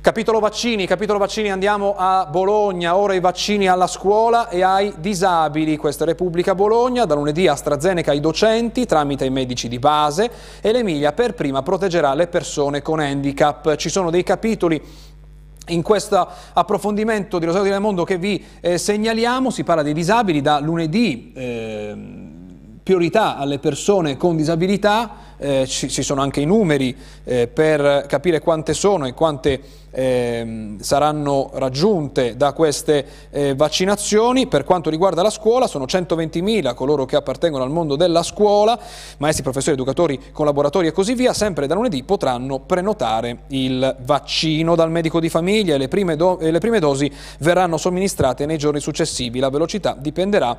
Capitolo 0.00 0.38
vaccini, 0.38 0.86
capitolo 0.86 1.18
vaccini 1.18 1.50
andiamo 1.50 1.96
a 1.98 2.28
Bologna, 2.30 2.96
ora 2.96 3.14
i 3.14 3.20
vaccini 3.20 3.66
alla 3.66 3.88
scuola 3.88 4.48
e 4.48 4.62
ai 4.62 4.94
disabili, 4.98 5.76
questa 5.76 6.04
è 6.04 6.06
Repubblica 6.06 6.54
Bologna, 6.54 7.04
da 7.04 7.16
lunedì 7.16 7.48
AstraZeneca 7.48 8.12
ai 8.12 8.20
docenti 8.20 8.86
tramite 8.86 9.24
i 9.24 9.30
medici 9.30 9.66
di 9.66 9.80
base 9.80 10.30
e 10.60 10.70
l'Emilia 10.70 11.12
per 11.12 11.34
prima 11.34 11.62
proteggerà 11.62 12.14
le 12.14 12.28
persone 12.28 12.80
con 12.80 13.00
handicap. 13.00 13.74
Ci 13.74 13.88
sono 13.88 14.10
dei 14.10 14.22
capitoli 14.22 14.80
in 15.68 15.82
questo 15.82 16.28
approfondimento 16.52 17.38
di 17.38 17.46
Rosario 17.46 17.70
del 17.70 17.80
Mondo 17.80 18.04
che 18.04 18.18
vi 18.18 18.44
eh, 18.60 18.78
segnaliamo 18.78 19.50
si 19.50 19.64
parla 19.64 19.82
dei 19.82 19.92
disabili 19.92 20.40
da 20.40 20.58
lunedì, 20.60 21.32
eh, 21.34 21.96
priorità 22.82 23.36
alle 23.36 23.58
persone 23.58 24.16
con 24.16 24.36
disabilità, 24.36 25.27
eh, 25.38 25.66
ci, 25.66 25.88
ci, 25.88 26.02
sono 26.02 26.20
anche 26.20 26.40
i 26.40 26.44
numeri 26.44 26.96
eh, 27.24 27.48
per 27.48 28.04
capire 28.06 28.40
quante 28.40 28.74
sono 28.74 29.06
e 29.06 29.14
quante 29.14 29.60
eh, 29.90 30.76
saranno 30.80 31.50
raggiunte 31.54 32.36
da 32.36 32.52
queste 32.52 33.04
eh, 33.30 33.54
vaccinazioni. 33.54 34.46
Per 34.46 34.64
quanto 34.64 34.90
riguarda 34.90 35.22
la 35.22 35.30
scuola 35.30 35.66
sono 35.66 35.84
120.000 35.84 36.74
coloro 36.74 37.04
che 37.04 37.16
appartengono 37.16 37.64
al 37.64 37.70
mondo 37.70 37.96
della 37.96 38.22
scuola, 38.22 38.78
maestri, 39.18 39.42
professori, 39.42 39.74
educatori, 39.74 40.20
collaboratori 40.32 40.88
e 40.88 40.92
così 40.92 41.14
via, 41.14 41.32
sempre 41.32 41.66
da 41.66 41.74
lunedì 41.74 42.02
potranno 42.02 42.60
prenotare 42.60 43.44
il 43.48 43.96
vaccino 44.00 44.74
dal 44.74 44.90
medico 44.90 45.20
di 45.20 45.28
famiglia 45.28 45.74
e 45.74 45.78
le 45.78 45.88
prime, 45.88 46.16
do 46.16 46.38
e 46.38 46.50
le 46.50 46.58
prime 46.58 46.80
dosi 46.80 47.10
verranno 47.40 47.76
somministrate 47.76 48.46
nei 48.46 48.58
giorni 48.58 48.80
successivi. 48.80 49.38
La 49.38 49.50
velocità 49.50 49.96
dipenderà 49.98 50.58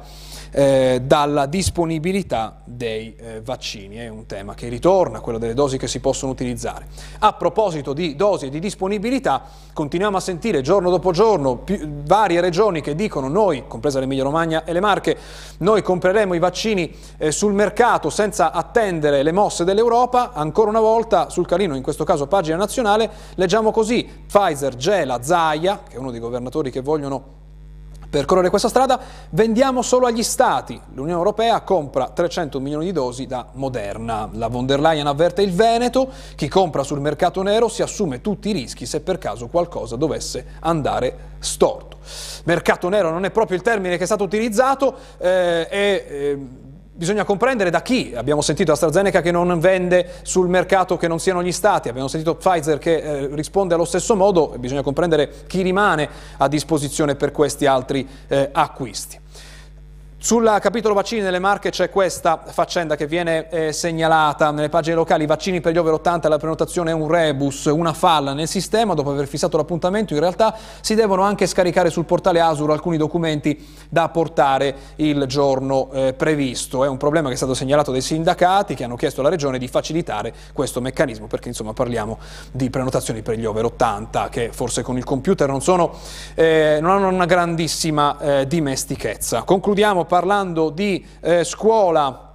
eh, 0.51 1.01
dalla 1.03 1.45
disponibilità 1.45 2.62
dei 2.63 3.15
eh, 3.15 3.41
vaccini, 3.41 3.98
è 3.98 4.07
un 4.07 4.25
tema 4.25 4.55
che 4.55 4.68
ritorna, 4.69 5.19
quello 5.19 5.38
delle 5.38 5.53
dosi 5.53 5.77
che 5.77 5.88
si 5.88 5.99
possono 5.99 6.31
utilizzare. 6.31 6.88
A 7.19 7.33
proposito 7.33 7.93
di 7.93 8.15
dosi 8.15 8.45
e 8.45 8.49
di 8.49 8.59
disponibilità, 8.59 9.43
continuiamo 9.73 10.17
a 10.17 10.19
sentire 10.19 10.61
giorno 10.61 10.89
dopo 10.89 11.11
giorno 11.11 11.57
più, 11.57 12.03
varie 12.05 12.41
regioni 12.41 12.81
che 12.81 12.95
dicono 12.95 13.27
noi, 13.27 13.63
compresa 13.67 13.99
l'Emilia 13.99 14.23
Romagna 14.23 14.63
e 14.63 14.73
le 14.73 14.79
Marche, 14.79 15.17
noi 15.59 15.81
compreremo 15.81 16.33
i 16.33 16.39
vaccini 16.39 16.95
eh, 17.17 17.31
sul 17.31 17.53
mercato 17.53 18.09
senza 18.09 18.51
attendere 18.51 19.23
le 19.23 19.31
mosse 19.31 19.63
dell'Europa, 19.63 20.31
ancora 20.33 20.69
una 20.69 20.79
volta 20.79 21.29
sul 21.29 21.45
carino, 21.45 21.75
in 21.75 21.83
questo 21.83 22.03
caso 22.03 22.27
pagina 22.27 22.57
nazionale, 22.57 23.09
leggiamo 23.35 23.71
così, 23.71 24.07
Pfizer 24.27 24.75
gela 24.75 25.21
Zaia, 25.23 25.81
che 25.88 25.95
è 25.95 25.99
uno 25.99 26.11
dei 26.11 26.19
governatori 26.19 26.71
che 26.71 26.81
vogliono 26.81 27.38
percorrere 28.09 28.49
questa 28.49 28.69
strada, 28.69 28.99
vendiamo 29.29 29.81
solo 29.81 30.07
agli 30.07 30.23
Stati. 30.23 30.79
L'Unione 30.93 31.17
Europea 31.17 31.61
compra 31.61 32.09
300 32.09 32.59
milioni 32.59 32.85
di 32.85 32.91
dosi 32.91 33.27
da 33.27 33.47
Moderna. 33.53 34.29
La 34.33 34.47
von 34.47 34.65
der 34.65 34.79
Leyen 34.79 35.07
avverte 35.07 35.41
il 35.41 35.53
Veneto, 35.53 36.09
chi 36.35 36.47
compra 36.47 36.83
sul 36.83 36.99
mercato 36.99 37.41
nero 37.41 37.67
si 37.67 37.81
assume 37.81 38.21
tutti 38.21 38.49
i 38.49 38.53
rischi 38.53 38.85
se 38.85 39.01
per 39.01 39.17
caso 39.17 39.47
qualcosa 39.47 39.95
dovesse 39.95 40.45
andare 40.61 41.35
storto. 41.39 41.97
Mercato 42.45 42.89
nero 42.89 43.11
non 43.11 43.25
è 43.25 43.31
proprio 43.31 43.57
il 43.57 43.63
termine 43.63 43.97
che 43.97 44.03
è 44.03 44.07
stato 44.07 44.23
utilizzato 44.23 44.95
eh, 45.17 45.67
e... 45.69 46.05
Eh, 46.07 46.67
bisogna 46.99 47.23
comprendere 47.23 47.69
da 47.69 47.81
chi. 47.81 48.11
Abbiamo 48.13 48.41
sentito 48.41 48.73
AstraZeneca 48.73 49.21
che 49.21 49.31
non 49.31 49.57
vende 49.59 50.15
sul 50.23 50.49
mercato 50.49 50.97
che 50.97 51.07
non 51.07 51.19
siano 51.19 51.41
gli 51.41 51.53
stati, 51.53 51.87
abbiamo 51.87 52.09
sentito 52.09 52.35
Pfizer 52.35 52.77
che 52.77 52.97
eh, 52.97 53.29
risponde 53.31 53.73
allo 53.73 53.85
stesso 53.85 54.17
modo, 54.17 54.53
bisogna 54.57 54.81
comprendere 54.81 55.45
chi 55.47 55.61
rimane 55.61 56.09
a 56.37 56.49
disposizione 56.49 57.15
per 57.15 57.31
questi 57.31 57.65
altri 57.65 58.05
eh, 58.27 58.49
acquisti. 58.51 59.18
Sul 60.21 60.57
capitolo 60.59 60.93
vaccini 60.93 61.21
nelle 61.21 61.39
Marche 61.39 61.69
c'è 61.69 61.89
questa 61.89 62.43
faccenda 62.45 62.97
che 62.97 63.07
viene 63.07 63.47
eh, 63.47 63.71
segnalata 63.71 64.51
nelle 64.51 64.67
pagine 64.67 64.95
locali, 64.95 65.25
vaccini 65.25 65.61
per 65.61 65.71
gli 65.71 65.77
over 65.77 65.93
80, 65.93 66.27
la 66.27 66.38
prenotazione 66.38 66.91
è 66.91 66.93
un 66.93 67.07
rebus, 67.07 67.63
una 67.65 67.93
falla 67.93 68.33
nel 68.33 68.49
sistema, 68.49 68.93
dopo 68.95 69.11
aver 69.11 69.27
fissato 69.27 69.55
l'appuntamento 69.55 70.13
in 70.13 70.19
realtà 70.19 70.53
si 70.81 70.93
devono 70.93 71.21
anche 71.21 71.47
scaricare 71.47 71.89
sul 71.89 72.03
portale 72.03 72.41
Asur 72.41 72.69
alcuni 72.69 72.97
documenti 72.97 73.65
da 73.88 74.09
portare 74.09 74.75
il 74.97 75.23
giorno 75.25 75.89
eh, 75.93 76.11
previsto. 76.11 76.83
È 76.83 76.89
un 76.89 76.97
problema 76.97 77.29
che 77.29 77.35
è 77.35 77.38
stato 77.38 77.53
segnalato 77.53 77.93
dai 77.93 78.01
sindacati 78.01 78.75
che 78.75 78.83
hanno 78.83 78.97
chiesto 78.97 79.21
alla 79.21 79.29
Regione 79.29 79.57
di 79.57 79.69
facilitare 79.69 80.33
questo 80.51 80.81
meccanismo 80.81 81.27
perché 81.27 81.47
insomma 81.47 81.71
parliamo 81.71 82.19
di 82.51 82.69
prenotazioni 82.69 83.21
per 83.21 83.38
gli 83.38 83.45
over 83.45 83.63
80 83.63 84.27
che 84.27 84.49
forse 84.51 84.81
con 84.81 84.97
il 84.97 85.05
computer 85.05 85.47
non, 85.47 85.61
sono, 85.61 85.93
eh, 86.35 86.79
non 86.81 86.91
hanno 86.91 87.07
una 87.07 87.25
grandissima 87.25 88.19
eh, 88.19 88.47
dimestichezza. 88.47 89.43
Concludiamo 89.43 90.07
parlando 90.09 90.71
di 90.71 91.05
eh, 91.21 91.43
scuola 91.43 92.25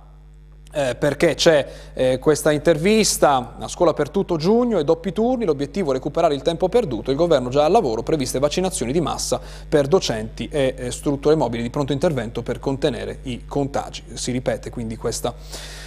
eh, 0.73 0.95
perché 0.97 1.35
c'è 1.35 1.66
eh, 1.95 2.19
questa 2.19 2.50
intervista, 2.50 3.57
a 3.59 3.69
scuola 3.69 3.93
per 3.95 4.11
tutto 4.11 4.37
giugno 4.37 4.78
e 4.78 4.85
doppi 4.85 5.12
turni, 5.12 5.45
l'obiettivo 5.45 5.90
è 5.90 5.95
recuperare 5.95 6.35
il 6.35 6.43
tempo 6.43 6.69
perduto, 6.69 7.11
il 7.11 7.16
governo 7.16 7.49
già 7.49 7.64
al 7.64 7.73
lavoro, 7.73 8.02
previste 8.02 8.38
vaccinazioni 8.38 8.93
di 8.93 9.00
massa 9.00 9.40
per 9.69 9.87
docenti 9.87 10.49
e 10.50 10.75
eh, 10.76 10.90
strutture 10.90 11.35
mobili 11.37 11.62
di 11.62 11.71
pronto 11.71 11.93
intervento 11.93 12.43
per 12.43 12.59
contenere 12.59 13.19
i 13.23 13.45
contagi. 13.47 14.02
Si 14.14 14.33
ripete 14.33 14.71
quindi 14.71 14.97
questa, 14.97 15.35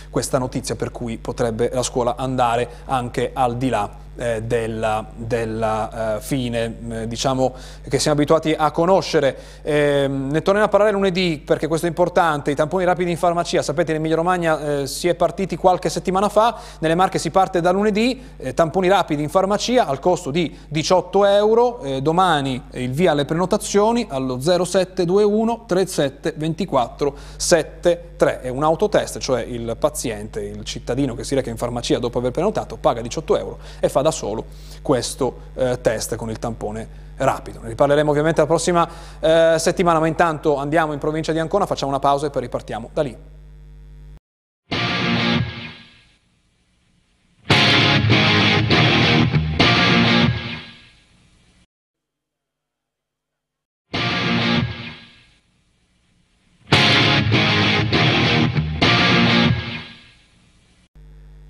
questa 0.10 0.38
notizia 0.38 0.76
per 0.76 0.92
cui 0.92 1.18
potrebbe 1.18 1.70
la 1.74 1.84
scuola 1.84 2.16
andare 2.16 2.70
anche 2.86 3.32
al 3.34 3.58
di 3.58 3.70
là 3.70 4.06
eh, 4.18 4.42
della, 4.42 5.06
della 5.16 6.16
eh, 6.16 6.22
fine 6.22 6.76
eh, 6.90 7.08
diciamo 7.08 7.54
che 7.88 8.00
siamo 8.00 8.18
abituati 8.18 8.54
a 8.58 8.72
conoscere. 8.72 9.38
Ehm, 9.62 10.30
ne 10.32 10.42
torneremo 10.42 10.66
a 10.66 10.70
parlare 10.70 10.92
lunedì 10.92 11.42
perché 11.44 11.68
questo 11.68 11.86
è 11.86 11.90
importante, 11.90 12.52
i 12.52 12.56
tamponi 12.56 12.84
rapidi 12.84 13.12
in 13.12 13.18
farmacia, 13.18 13.62
sapete 13.62 13.92
in 13.92 13.98
Emilia 13.98 14.16
Romagna 14.16 14.82
eh, 14.82 14.88
si 14.88 15.08
è 15.08 15.14
partiti 15.14 15.56
qualche 15.56 15.90
settimana 15.90 16.30
fa, 16.30 16.58
nelle 16.80 16.96
Marche 16.96 17.20
si 17.20 17.30
parte 17.30 17.62
da 17.62 17.72
lunedì, 17.72 18.22
eh, 18.38 18.54
tamponi 18.54 18.88
rapidi 18.88 19.22
in 19.22 19.30
farmacia 19.30 19.86
al 19.86 20.00
costo 20.00 20.32
di 20.32 20.56
18 20.68 21.26
euro, 21.26 21.82
domani 22.02 22.62
il 22.72 22.92
via 22.92 23.12
alle 23.12 23.26
prenotazioni 23.26 24.08
allo 24.10 24.40
0721 24.40 25.66
37 25.68 26.34
24 26.36 27.16
73, 27.38 28.42
è 28.42 28.50
un 28.50 28.64
autotest, 28.64 29.20
cioè 29.20 29.42
il 29.42 29.76
paziente, 29.80 30.42
il 30.42 30.64
cittadino 30.64 31.14
che 31.14 31.24
si 31.24 31.36
reca 31.36 31.50
in 31.50 31.58
farmacia 31.58 32.00
dopo 32.00 32.18
aver 32.18 32.32
prenotato 32.32 32.78
paga 32.78 33.02
18 33.02 33.38
euro 33.38 33.58
e 33.80 33.90
fa 33.90 34.02
da 34.02 34.07
solo 34.12 34.46
questo 34.82 35.38
eh, 35.56 35.80
test 35.82 36.16
con 36.16 36.30
il 36.30 36.40
tampone 36.40 37.06
rapido. 37.18 37.60
Ne 37.62 37.70
riparleremo 37.70 38.10
ovviamente 38.10 38.42
la 38.42 38.48
prossima 38.48 38.88
eh, 39.20 39.56
settimana, 39.58 40.00
ma 40.00 40.08
intanto 40.08 40.56
andiamo 40.56 40.94
in 40.94 41.00
provincia 41.00 41.32
di 41.32 41.40
Ancona, 41.40 41.66
facciamo 41.66 41.92
una 41.92 42.00
pausa 42.00 42.28
e 42.28 42.30
poi 42.30 42.42
ripartiamo 42.42 42.90
da 42.94 43.02
lì. 43.02 43.18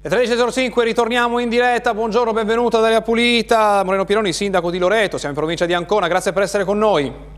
Le 0.09 0.23
13.05 0.23 0.83
ritorniamo 0.83 1.37
in 1.39 1.49
diretta, 1.49 1.93
buongiorno, 1.93 2.31
benvenuta 2.31 2.79
Daria 2.79 3.01
Pulita, 3.01 3.83
Moreno 3.83 4.05
Pironi, 4.05 4.31
sindaco 4.31 4.71
di 4.71 4.77
Loreto, 4.77 5.17
siamo 5.17 5.33
in 5.33 5.37
provincia 5.37 5.65
di 5.65 5.73
Ancona, 5.73 6.07
grazie 6.07 6.31
per 6.31 6.43
essere 6.43 6.63
con 6.63 6.77
noi. 6.77 7.36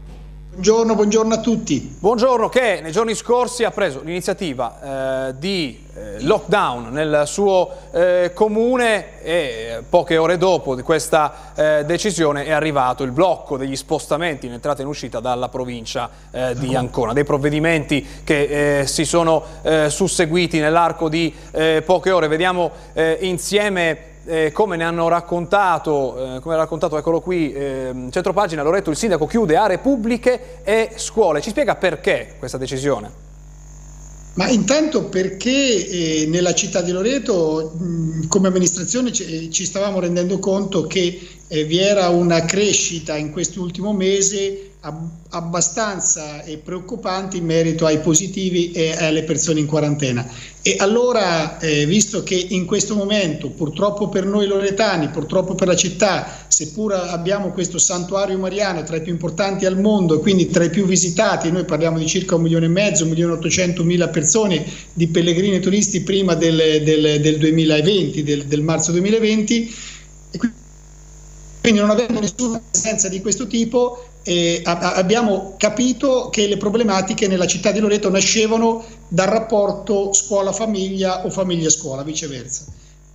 Buongiorno, 0.59 0.93
buongiorno 0.93 1.33
a 1.35 1.39
tutti. 1.39 1.95
Buongiorno 1.99 2.49
che 2.49 2.79
nei 2.81 2.91
giorni 2.91 3.15
scorsi 3.15 3.63
ha 3.63 3.71
preso 3.71 4.01
l'iniziativa 4.03 5.29
eh, 5.29 5.39
di 5.39 5.85
eh, 5.95 6.21
lockdown 6.21 6.89
nel 6.91 7.23
suo 7.27 7.69
eh, 7.91 8.31
comune 8.33 9.21
e 9.21 9.33
eh, 9.33 9.83
poche 9.87 10.17
ore 10.17 10.37
dopo 10.37 10.75
di 10.75 10.81
questa 10.81 11.53
eh, 11.55 11.85
decisione 11.85 12.43
è 12.43 12.51
arrivato 12.51 13.03
il 13.03 13.11
blocco 13.11 13.55
degli 13.55 13.77
spostamenti 13.77 14.47
in 14.47 14.51
entrata 14.51 14.79
e 14.79 14.81
in 14.81 14.89
uscita 14.89 15.21
dalla 15.21 15.47
provincia 15.47 16.09
eh, 16.29 16.53
di 16.55 16.75
Ancona, 16.75 17.13
dei 17.13 17.23
provvedimenti 17.23 18.05
che 18.25 18.83
si 18.85 19.05
sono 19.05 19.43
susseguiti 19.87 20.59
nell'arco 20.59 21.07
di 21.07 21.33
poche 21.85 22.11
ore. 22.11 22.27
Vediamo 22.27 22.71
insieme 23.19 24.08
eh, 24.29 24.51
come 24.51 24.77
ne 24.77 24.83
hanno 24.83 25.07
raccontato, 25.07 26.35
eh, 26.35 26.39
come 26.39 26.53
ha 26.53 26.57
raccontato, 26.59 26.97
eccolo 26.97 27.19
qui, 27.19 27.51
eh, 27.51 28.07
centropagina 28.11 28.61
Loreto, 28.61 28.91
il 28.91 28.95
sindaco 28.95 29.25
chiude 29.25 29.55
aree 29.55 29.79
pubbliche 29.79 30.61
e 30.63 30.91
scuole. 30.95 31.41
Ci 31.41 31.49
spiega 31.49 31.75
perché 31.75 32.35
questa 32.37 32.59
decisione? 32.59 33.28
Ma 34.33 34.47
intanto 34.47 35.05
perché 35.05 35.87
eh, 36.21 36.25
nella 36.27 36.53
città 36.53 36.81
di 36.81 36.91
Loreto 36.91 37.75
mh, 37.77 38.27
come 38.27 38.47
amministrazione 38.47 39.11
ci, 39.11 39.51
ci, 39.51 39.65
stavamo 39.65 39.99
rendendo 39.99 40.39
conto 40.39 40.87
che 40.87 41.19
eh, 41.47 41.63
vi 41.65 41.79
era 41.79 42.09
una 42.09 42.45
crescita 42.45 43.17
in 43.17 43.31
quest'ultimo 43.31 43.91
mese 43.91 44.69
abbastanza 45.31 46.41
preoccupante 46.63 47.35
in 47.35 47.45
merito 47.45 47.85
ai 47.85 47.99
positivi 47.99 48.71
e 48.71 48.95
alle 48.97 49.23
persone 49.23 49.59
in 49.59 49.65
quarantena. 49.65 50.25
E 50.61 50.75
allora, 50.79 51.59
eh, 51.59 51.85
visto 51.85 52.23
che 52.23 52.35
in 52.35 52.65
questo 52.65 52.95
momento, 52.95 53.49
purtroppo 53.49 54.07
per 54.07 54.25
noi 54.25 54.47
loretani, 54.47 55.09
purtroppo 55.09 55.53
per 55.55 55.67
la 55.67 55.75
città, 55.75 56.45
seppur 56.59 56.91
abbiamo 56.91 57.51
questo 57.51 57.77
santuario 57.77 58.37
mariano 58.37 58.83
tra 58.83 58.97
i 58.97 59.01
più 59.01 59.13
importanti 59.13 59.65
al 59.65 59.79
mondo 59.79 60.15
e 60.15 60.19
quindi 60.19 60.49
tra 60.49 60.65
i 60.65 60.69
più 60.69 60.85
visitati, 60.85 61.49
noi 61.51 61.63
parliamo 61.63 61.97
di 61.97 62.05
circa 62.05 62.35
un 62.35 62.41
milione 62.41 62.65
e 62.65 62.69
mezzo, 62.69 63.03
un 63.03 63.11
milione 63.11 63.31
e 63.31 63.37
ottocento 63.37 63.85
mila 63.85 64.09
persone 64.09 64.65
di 64.91 65.07
pellegrini 65.07 65.55
e 65.55 65.59
turisti 65.61 66.01
prima 66.01 66.35
del, 66.35 66.83
del, 66.83 67.21
del 67.21 67.37
2020, 67.37 68.23
del, 68.23 68.45
del 68.45 68.61
marzo 68.61 68.91
2020, 68.91 69.75
e 70.31 70.37
quindi 71.61 71.79
non 71.79 71.91
avendo 71.91 72.19
nessuna 72.19 72.61
presenza 72.69 73.07
di 73.07 73.21
questo 73.21 73.47
tipo, 73.47 74.07
eh, 74.23 74.61
abbiamo 74.65 75.55
capito 75.57 76.27
che 76.29 76.45
le 76.45 76.57
problematiche 76.57 77.29
nella 77.29 77.47
città 77.47 77.71
di 77.71 77.79
Loreto 77.79 78.09
nascevano 78.09 78.83
dal 79.07 79.27
rapporto 79.27 80.11
scuola-famiglia 80.11 81.25
o 81.25 81.29
famiglia-scuola, 81.29 82.03
viceversa. 82.03 82.65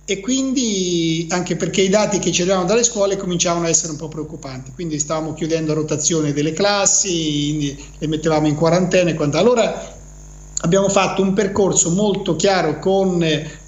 E 0.07 0.19
quindi 0.19 1.25
anche 1.31 1.55
perché 1.55 1.81
i 1.81 1.89
dati 1.89 2.19
che 2.19 2.31
ci 2.31 2.41
arrivavano 2.41 2.67
dalle 2.67 2.83
scuole 2.83 3.17
cominciavano 3.17 3.65
a 3.65 3.69
essere 3.69 3.91
un 3.91 3.97
po' 3.97 4.07
preoccupanti, 4.07 4.71
quindi 4.71 4.99
stavamo 4.99 5.33
chiudendo 5.33 5.71
a 5.71 5.75
rotazione 5.75 6.31
delle 6.31 6.53
classi, 6.53 7.75
le 7.97 8.07
mettevamo 8.07 8.45
in 8.45 8.53
quarantena 8.53 9.09
e 9.09 9.15
quant'altro. 9.15 9.51
Allora 9.53 9.97
abbiamo 10.61 10.89
fatto 10.89 11.23
un 11.23 11.33
percorso 11.33 11.89
molto 11.89 12.35
chiaro 12.35 12.77
con 12.77 13.19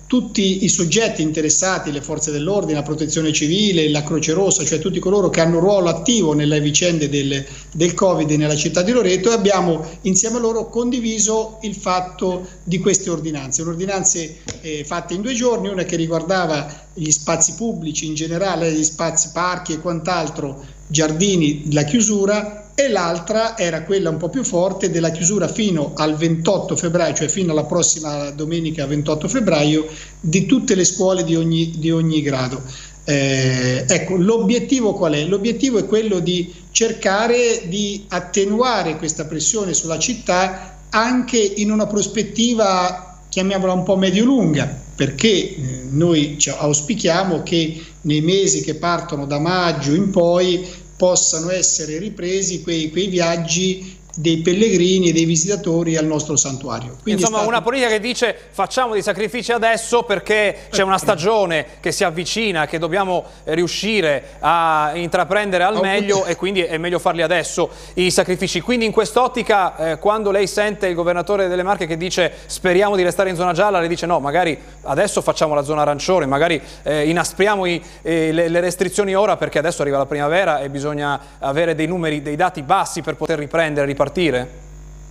tutti 0.08 0.64
i 0.64 0.70
soggetti 0.70 1.22
interessati, 1.22 1.92
le 1.92 2.02
forze 2.02 2.32
dell'ordine, 2.32 2.76
la 2.76 2.82
protezione 2.82 3.34
civile, 3.34 3.90
la 3.90 4.04
Croce 4.04 4.32
Rossa, 4.32 4.64
cioè 4.64 4.80
tutti 4.80 5.00
coloro 5.00 5.30
che 5.30 5.42
hanno 5.42 5.58
un 5.58 5.64
ruolo 5.64 5.90
attivo 5.90 6.34
nelle 6.34 6.62
vicende 6.62 7.10
del, 7.10 7.46
del 7.74 7.94
Covid 7.94 8.30
nella 8.32 8.56
città 8.56 8.82
di 8.84 8.94
Loreto 8.94 9.30
e 9.30 9.34
abbiamo 9.34 9.86
insieme 10.02 10.38
a 10.38 10.40
loro 10.40 10.70
condiviso 10.70 11.60
il 11.64 11.76
fatto 11.76 12.48
di 12.64 12.80
queste 12.80 13.10
ordinanze. 13.10 13.62
Ordinanze 13.64 14.38
eh, 14.62 14.86
fatte 14.86 15.14
in 15.14 15.22
due 15.22 15.34
giorni, 15.34 15.68
una 15.68 15.84
che 15.84 15.98
riguardava 15.98 16.86
gli 16.94 17.12
spazi 17.12 17.56
pubblici 17.56 18.06
in 18.06 18.16
generale, 18.16 18.72
gli 18.72 18.84
spazi 18.84 19.32
parchi 19.34 19.74
e 19.74 19.80
quant'altro, 19.80 20.64
giardini, 20.88 21.74
la 21.74 21.84
chiusura 21.84 22.67
e 22.80 22.90
l'altra 22.90 23.58
era 23.58 23.82
quella 23.82 24.12
un 24.12 24.18
po' 24.18 24.30
più 24.30 24.44
forte 24.44 24.92
della 24.92 25.10
chiusura 25.10 25.48
fino 25.48 25.94
al 25.96 26.16
28 26.16 26.76
febbraio, 26.76 27.16
cioè 27.16 27.28
fino 27.28 27.52
alla 27.52 27.64
prossima 27.64 28.30
domenica 28.30 28.86
28 28.86 29.28
febbraio, 29.28 29.88
di 30.20 30.46
tutte 30.46 30.76
le 30.76 30.86
scuole 30.86 31.24
di 31.24 31.36
ogni, 31.36 31.74
di 31.80 31.90
ogni 31.90 32.22
grado. 32.22 32.62
Eh, 33.04 33.84
ecco, 33.88 34.16
l'obiettivo 34.18 34.94
qual 34.94 35.14
è? 35.14 35.26
L'obiettivo 35.26 35.80
è 35.80 35.88
quello 35.88 36.20
di 36.20 36.54
cercare 36.70 37.64
di 37.66 38.06
attenuare 38.10 38.98
questa 38.98 39.26
pressione 39.26 39.74
sulla 39.74 39.98
città 39.98 40.82
anche 40.92 41.40
in 41.40 41.72
una 41.72 41.88
prospettiva, 41.88 43.24
chiamiamola 43.28 43.74
un 43.74 43.82
po' 43.82 43.98
medio-lunga, 43.98 44.84
perché 44.96 45.28
eh, 45.30 45.58
noi 45.90 46.38
auspichiamo 46.46 47.42
che 47.42 47.84
nei 48.02 48.22
mesi 48.22 48.62
che 48.62 48.76
partono 48.76 49.26
da 49.26 49.40
maggio 49.40 49.96
in 49.96 50.12
poi 50.12 50.86
possano 50.98 51.52
essere 51.52 52.00
ripresi 52.00 52.62
quei, 52.62 52.90
quei 52.90 53.08
viaggi 53.08 53.98
dei 54.18 54.38
pellegrini 54.40 55.10
e 55.10 55.14
dei 55.14 55.26
visitatori 55.26 55.96
al 55.96 56.06
nostro 56.06 56.36
santuario. 56.36 56.98
Quindi 57.04 57.22
Insomma, 57.22 57.38
stato... 57.38 57.52
una 57.52 57.62
politica 57.62 57.90
che 57.90 58.00
dice 58.00 58.36
facciamo 58.50 58.94
dei 58.94 59.04
sacrifici 59.04 59.52
adesso 59.52 60.04
perché 60.04 60.58
c'è 60.72 60.82
una 60.82 60.98
stagione 60.98 61.66
che 61.80 61.92
si 61.92 62.04
avvicina, 62.04 62.66
che 62.66 62.80
dobbiamo 62.80 63.24
riuscire 63.44 64.38
a 64.40 64.92
intraprendere 64.96 65.64
al 65.64 65.80
meglio 65.80 66.26
e 66.26 66.36
quindi 66.36 66.64
è 66.64 66.78
meglio 66.80 66.98
farli 66.98 67.22
adesso 67.22 67.70
i 67.94 68.10
sacrifici. 68.10 68.60
Quindi 68.60 68.86
in 68.86 68.92
quest'ottica, 68.92 69.92
eh, 69.92 70.00
quando 70.00 70.32
lei 70.32 70.48
sente 70.48 70.88
il 70.88 70.96
governatore 70.96 71.48
delle 71.48 71.62
Marche 71.62 71.86
che 71.86 71.96
dice 71.96 72.34
speriamo 72.48 72.96
di 72.96 73.04
restare 73.04 73.30
in 73.30 73.36
zona 73.36 73.54
gialla, 73.54 73.80
le 73.80 73.88
dice 73.88 74.08
no, 74.08 74.20
magari 74.20 74.58
adesso 74.84 75.22
facciamo 75.22 75.54
la 75.54 75.64
zona 75.64 75.82
arancione, 75.84 76.26
magari 76.26 76.60
eh, 76.82 77.08
inaspriamo 77.08 77.68
i, 77.68 77.80
eh, 78.02 78.32
le, 78.32 78.48
le 78.48 78.60
restrizioni 78.62 79.14
ora 79.14 79.38
perché 79.38 79.60
adesso 79.60 79.84
arriva 79.84 80.00
la 80.00 80.08
primavera 80.08 80.62
e 80.62 80.72
bisogna 80.72 81.20
avere 81.38 81.76
dei 81.76 81.86
numeri, 81.86 82.24
dei 82.24 82.36
dati 82.36 82.64
bassi 82.64 83.04
per 83.04 83.16
poter 83.16 83.38
riprendere, 83.38 83.86
ripartire 83.86 84.06
partire? 84.08 84.66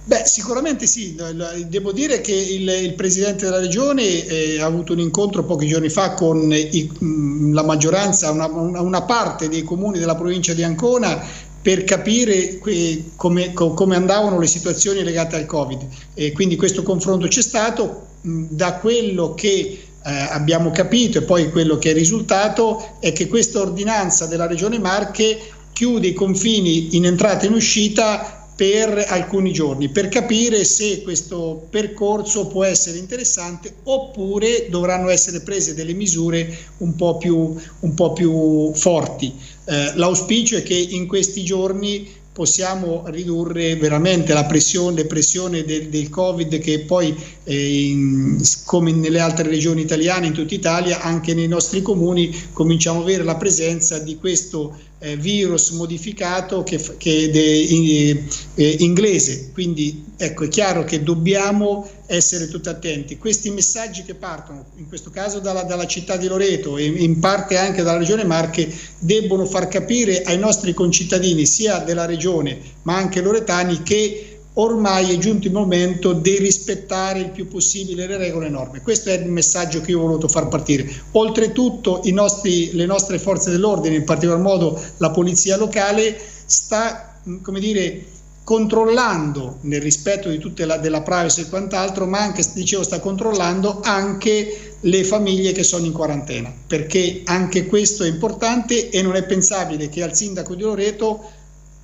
Beh, 0.04 0.22
sicuramente 0.24 0.87
sì, 0.87 1.16
devo 1.66 1.90
dire 1.90 2.20
che 2.20 2.32
il, 2.32 2.68
il 2.68 2.94
Presidente 2.94 3.44
della 3.44 3.59
Regione 3.59 4.24
eh, 4.24 4.61
ha 4.61 4.64
avuto 4.64 4.92
un 4.92 5.00
incontro 5.00 5.42
pochi 5.42 5.66
giorni 5.66 5.88
fa 5.88 6.14
con 6.14 6.52
i, 6.52 6.88
la 7.52 7.64
maggioranza, 7.64 8.30
una, 8.30 8.46
una, 8.46 9.02
parte 9.02 9.48
dei 9.48 9.64
comuni 9.64 9.98
della 9.98 10.14
provincia 10.14 10.54
di 10.54 10.62
Ancona 10.62 11.20
per 11.61 11.82
capire 11.82 12.61
come, 13.16 13.52
come, 13.52 13.96
andavano 13.96 14.38
le 14.38 14.46
situazioni 14.46 15.02
legate 15.02 15.35
al 15.35 15.46
Covid. 15.46 15.85
E 16.14 16.30
quindi 16.30 16.54
questo 16.54 16.85
confronto 16.85 17.26
c'è 17.26 17.42
stato, 17.42 18.06
da 18.20 18.74
quello 18.74 19.35
che 19.35 19.48
eh, 19.48 19.78
abbiamo 20.04 20.70
capito 20.70 21.18
e 21.18 21.22
poi 21.22 21.50
quello 21.50 21.78
che 21.78 21.90
è 21.90 21.94
risultato 21.94 22.98
è 23.00 23.12
che 23.12 23.26
questa 23.26 23.59
ordinanza 23.59 24.26
della 24.26 24.46
Regione 24.46 24.78
Marche 24.78 25.37
chiude 25.72 26.06
i 26.06 26.12
confini 26.12 26.96
in 26.96 27.06
entrata 27.06 27.44
e 27.44 27.48
in 27.48 27.54
uscita 27.54 28.45
per 28.57 29.05
alcuni 29.09 29.53
giorni 29.53 29.90
per 29.90 30.09
capire 30.09 30.64
se 30.64 31.03
questo 31.03 31.66
percorso 31.69 32.47
può 32.47 32.64
essere 32.64 32.97
interessante 32.97 33.75
oppure 33.83 34.69
dovranno 34.71 35.11
essere 35.11 35.40
prese 35.40 35.75
delle 35.75 35.92
misure 35.92 36.57
un 36.79 36.95
po' 36.97 37.19
più, 37.19 37.55
un 37.81 37.95
po 37.95 38.14
più 38.14 38.73
forti. 38.75 39.35
Eh, 39.66 39.92
l'auspicio 39.97 40.57
è 40.57 40.62
che 40.62 40.75
in 40.75 41.07
questi 41.07 41.45
giorni 41.45 42.09
possiamo 42.37 43.05
ridurre 43.07 43.77
veramente 43.77 44.35
la 44.35 44.45
pressione, 44.45 45.07
pressione 45.07 45.64
del, 45.64 45.88
del, 45.88 46.11
Covid 46.11 46.59
che 46.59 46.81
poi, 46.81 47.16
eh, 47.45 47.88
in, 47.88 48.38
come 48.66 48.92
nelle 48.92 49.21
altre 49.21 49.49
regioni 49.49 49.81
italiane, 49.81 50.27
in 50.27 50.35
tutta 50.35 50.55
Italia, 50.55 51.01
anche 51.01 51.33
nei 51.33 51.49
nostri 51.49 51.81
comuni 51.81 52.35
cominciamo 52.53 52.99
a 52.99 53.03
avere 53.03 53.25
la 53.25 53.37
presenza 53.37 53.99
di 53.99 54.16
questo 54.16 54.77
eh, 54.98 55.16
virus 55.16 55.70
modificato 55.70 56.62
che, 56.62 56.80
che 56.96 57.30
de, 57.30 58.24
eh, 58.54 58.76
inglese. 58.80 59.50
Quindi 59.52 60.04
ecco, 60.16 60.44
è 60.44 60.48
chiaro 60.48 60.85
che 60.85 61.02
dobbiamo 61.02 61.88
essere 62.06 62.48
tutti 62.48 62.68
attenti. 62.68 63.18
Questi 63.18 63.50
messaggi 63.50 64.02
che 64.04 64.14
partono, 64.14 64.66
in 64.76 64.88
questo 64.88 65.11
caso 65.11 65.38
dalla, 65.38 65.62
dalla 65.62 65.87
città 65.87 66.16
di 66.16 66.28
Loreto 66.28 66.76
e 66.78 66.85
in 66.85 67.18
parte 67.18 67.56
anche 67.56 67.82
dalla 67.82 67.98
regione 67.98 68.24
Marche, 68.24 68.72
debbono 68.98 69.44
far 69.44 69.68
capire 69.68 70.22
ai 70.22 70.38
nostri 70.38 70.72
concittadini, 70.72 71.44
sia 71.44 71.78
della 71.78 72.06
regione 72.06 72.74
ma 72.82 72.96
anche 72.96 73.20
loretani, 73.20 73.82
che 73.82 74.36
ormai 74.59 75.12
è 75.12 75.19
giunto 75.19 75.47
il 75.47 75.53
momento 75.53 76.12
di 76.12 76.38
rispettare 76.38 77.21
il 77.21 77.31
più 77.31 77.49
possibile 77.49 78.07
le 78.07 78.16
regole 78.16 78.47
e 78.47 78.49
le 78.49 78.55
norme. 78.55 78.81
Questo 78.81 79.11
è 79.11 79.14
il 79.14 79.31
messaggio 79.31 79.81
che 79.81 79.90
io 79.90 79.99
ho 79.99 80.07
voluto 80.07 80.29
far 80.29 80.49
partire. 80.49 80.90
Oltretutto 81.12 82.01
nostri, 82.12 82.73
le 82.73 82.87
nostre 82.87 83.19
forze 83.19 83.51
dell'ordine, 83.51 83.97
in 83.97 84.05
particolar 84.05 84.40
modo 84.40 84.81
la 84.99 85.11
polizia 85.11 85.57
locale, 85.57 86.19
sta 86.47 87.21
dire, 87.61 88.07
controllando 88.47 89.59
nel 89.62 89.81
rispetto 89.81 90.29
di 90.29 90.38
tutta 90.38 90.64
la, 90.64 90.77
della 90.77 91.03
privacy 91.03 91.42
e 91.42 91.49
quant'altro, 91.49 92.07
ma 92.07 92.21
anche, 92.21 92.45
dicevo, 92.55 92.85
sta 92.85 93.01
controllando 93.01 93.81
anche 93.83 94.77
le 94.81 95.05
famiglie 95.05 95.51
che 95.51 95.64
sono 95.64 95.85
in 95.85 95.92
quarantena, 95.92 96.53
perché 96.66 97.23
anche 97.25 97.66
questo 97.66 98.05
è 98.05 98.09
importante 98.09 98.88
e 98.90 99.03
non 99.03 99.16
è 99.16 99.25
pensabile 99.25 99.88
che 99.88 100.05
al 100.05 100.14
sindaco 100.14 100.55
di 100.55 100.62
Loreto 100.62 101.29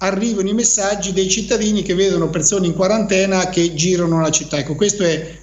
arrivano 0.03 0.49
i 0.49 0.55
messaggi 0.55 1.12
dei 1.12 1.29
cittadini 1.29 1.83
che 1.83 1.95
vedono 1.95 2.29
persone 2.29 2.67
in 2.67 2.75
quarantena 2.75 3.49
che 3.49 3.75
girano 3.75 4.21
la 4.21 4.31
città. 4.31 4.59
Ecco, 4.59 4.75
questo 4.75 5.05
è 5.05 5.38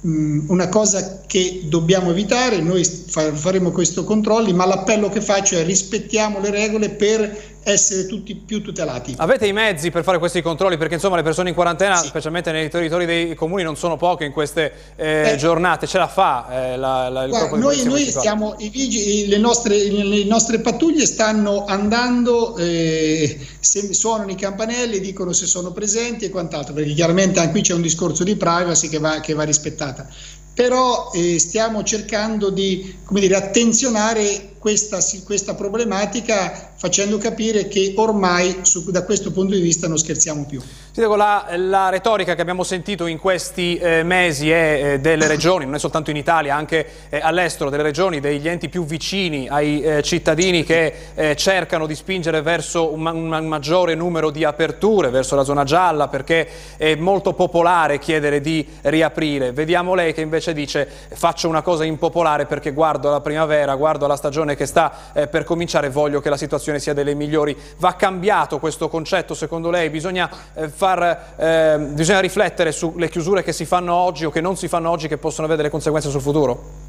mh, 0.00 0.44
una 0.48 0.68
cosa 0.68 1.22
che 1.26 1.62
dobbiamo 1.64 2.10
evitare, 2.10 2.60
noi 2.60 2.84
fa, 2.84 3.34
faremo 3.34 3.72
questo 3.72 4.04
controlli, 4.04 4.52
ma 4.52 4.66
l'appello 4.66 5.08
che 5.08 5.20
faccio 5.20 5.56
è 5.56 5.64
rispettiamo 5.64 6.40
le 6.40 6.50
regole 6.50 6.90
per 6.90 7.54
essere 7.66 8.06
tutti 8.06 8.36
più 8.36 8.62
tutelati. 8.62 9.14
Avete 9.18 9.44
i 9.44 9.52
mezzi 9.52 9.90
per 9.90 10.04
fare 10.04 10.18
questi 10.18 10.40
controlli? 10.40 10.76
Perché 10.76 10.94
insomma 10.94 11.16
le 11.16 11.24
persone 11.24 11.48
in 11.48 11.54
quarantena, 11.56 11.96
sì. 11.96 12.06
specialmente 12.06 12.52
nei 12.52 12.70
territori 12.70 13.06
dei 13.06 13.34
comuni, 13.34 13.64
non 13.64 13.76
sono 13.76 13.96
poche 13.96 14.24
in 14.24 14.30
queste 14.30 14.72
eh, 14.94 15.32
eh, 15.32 15.36
giornate. 15.36 15.88
Ce 15.88 15.98
la 15.98 16.06
fa 16.06 16.46
eh, 16.48 16.76
la, 16.76 17.08
la, 17.08 17.24
il 17.24 17.30
guarda, 17.30 17.56
Noi, 17.56 17.82
noi 17.82 18.08
stiamo, 18.08 18.54
i 18.58 18.68
vigili, 18.68 19.26
le, 19.26 19.38
nostre, 19.38 19.76
le 19.76 20.24
nostre 20.24 20.60
pattuglie 20.60 21.06
stanno 21.06 21.64
andando, 21.64 22.56
eh, 22.56 23.36
se 23.58 23.92
suonano 23.92 24.30
i 24.30 24.36
campanelli, 24.36 25.00
dicono 25.00 25.32
se 25.32 25.46
sono 25.46 25.72
presenti 25.72 26.26
e 26.26 26.30
quant'altro, 26.30 26.72
perché 26.72 26.92
chiaramente 26.92 27.40
anche 27.40 27.50
qui 27.50 27.62
c'è 27.62 27.74
un 27.74 27.82
discorso 27.82 28.22
di 28.22 28.36
privacy 28.36 28.88
che 28.88 28.98
va, 28.98 29.18
che 29.18 29.34
va 29.34 29.42
rispettata 29.42 30.06
però 30.56 31.10
eh, 31.12 31.38
stiamo 31.38 31.82
cercando 31.82 32.48
di 32.48 32.96
dire, 33.10 33.36
attenzionare 33.36 34.54
questa, 34.58 35.00
questa, 35.22 35.54
problematica 35.54 36.72
facendo 36.74 37.18
capire 37.18 37.68
che 37.68 37.92
ormai 37.96 38.60
su, 38.62 38.90
da 38.90 39.04
questo 39.04 39.32
punto 39.32 39.54
di 39.54 39.60
vista 39.60 39.86
non 39.86 39.98
scherziamo 39.98 40.46
più. 40.46 40.58
La, 40.98 41.48
la 41.56 41.90
retorica 41.90 42.34
che 42.34 42.40
abbiamo 42.40 42.62
sentito 42.62 43.04
in 43.04 43.18
questi 43.18 43.76
eh, 43.76 44.02
mesi 44.02 44.50
è 44.50 44.94
eh, 44.94 44.98
delle 44.98 45.26
regioni, 45.26 45.66
non 45.66 45.74
è 45.74 45.78
soltanto 45.78 46.08
in 46.08 46.16
Italia, 46.16 46.56
anche 46.56 46.88
eh, 47.10 47.20
all'estero, 47.22 47.68
delle 47.68 47.82
regioni, 47.82 48.18
degli 48.18 48.48
enti 48.48 48.70
più 48.70 48.86
vicini 48.86 49.46
ai 49.46 49.82
eh, 49.82 50.02
cittadini 50.02 50.64
che 50.64 50.94
eh, 51.14 51.36
cercano 51.36 51.84
di 51.84 51.94
spingere 51.94 52.40
verso 52.40 52.90
un, 52.90 53.04
un, 53.04 53.46
maggiore 53.46 53.94
numero 53.94 54.30
di 54.30 54.42
aperture, 54.42 55.10
verso 55.10 55.36
la 55.36 55.44
zona 55.44 55.64
gialla, 55.64 56.08
perché 56.08 56.48
è 56.78 56.94
molto 56.94 57.34
popolare 57.34 57.98
chiedere 57.98 58.40
di 58.40 58.66
riaprire. 58.80 59.52
Vediamo 59.52 59.94
lei 59.94 60.14
che 60.14 60.22
invece 60.22 60.54
dice 60.54 60.88
faccio 61.12 61.46
una 61.46 61.60
cosa 61.60 61.84
impopolare 61.84 62.46
perché 62.46 62.72
guardo 62.72 63.10
la 63.10 63.20
primavera, 63.20 63.74
guardo 63.74 64.06
la 64.06 64.16
stagione 64.16 64.56
che 64.56 64.64
sta 64.64 65.12
eh, 65.12 65.26
per 65.26 65.44
cominciare 65.44 65.90
voglio 65.90 66.22
che 66.22 66.30
la 66.30 66.38
situazione 66.38 66.78
sia 66.78 66.94
delle 66.94 67.12
migliori. 67.12 67.54
Va 67.76 67.96
cambiato 67.96 68.58
questo 68.58 68.88
concetto 68.88 69.34
secondo 69.34 69.68
lei? 69.68 69.90
Bisogna, 69.90 70.30
eh, 70.54 70.68
far, 70.86 71.34
eh, 71.36 71.78
bisogna 71.78 72.20
riflettere 72.20 72.70
sulle 72.70 73.08
chiusure 73.08 73.42
che 73.42 73.52
si 73.52 73.64
fanno 73.64 73.92
oggi 73.92 74.24
o 74.24 74.30
che 74.30 74.40
non 74.40 74.56
si 74.56 74.68
fanno 74.68 74.90
oggi 74.90 75.08
che 75.08 75.18
possono 75.18 75.46
avere 75.46 75.58
delle 75.58 75.70
conseguenze 75.70 76.10
sul 76.10 76.20
futuro? 76.20 76.84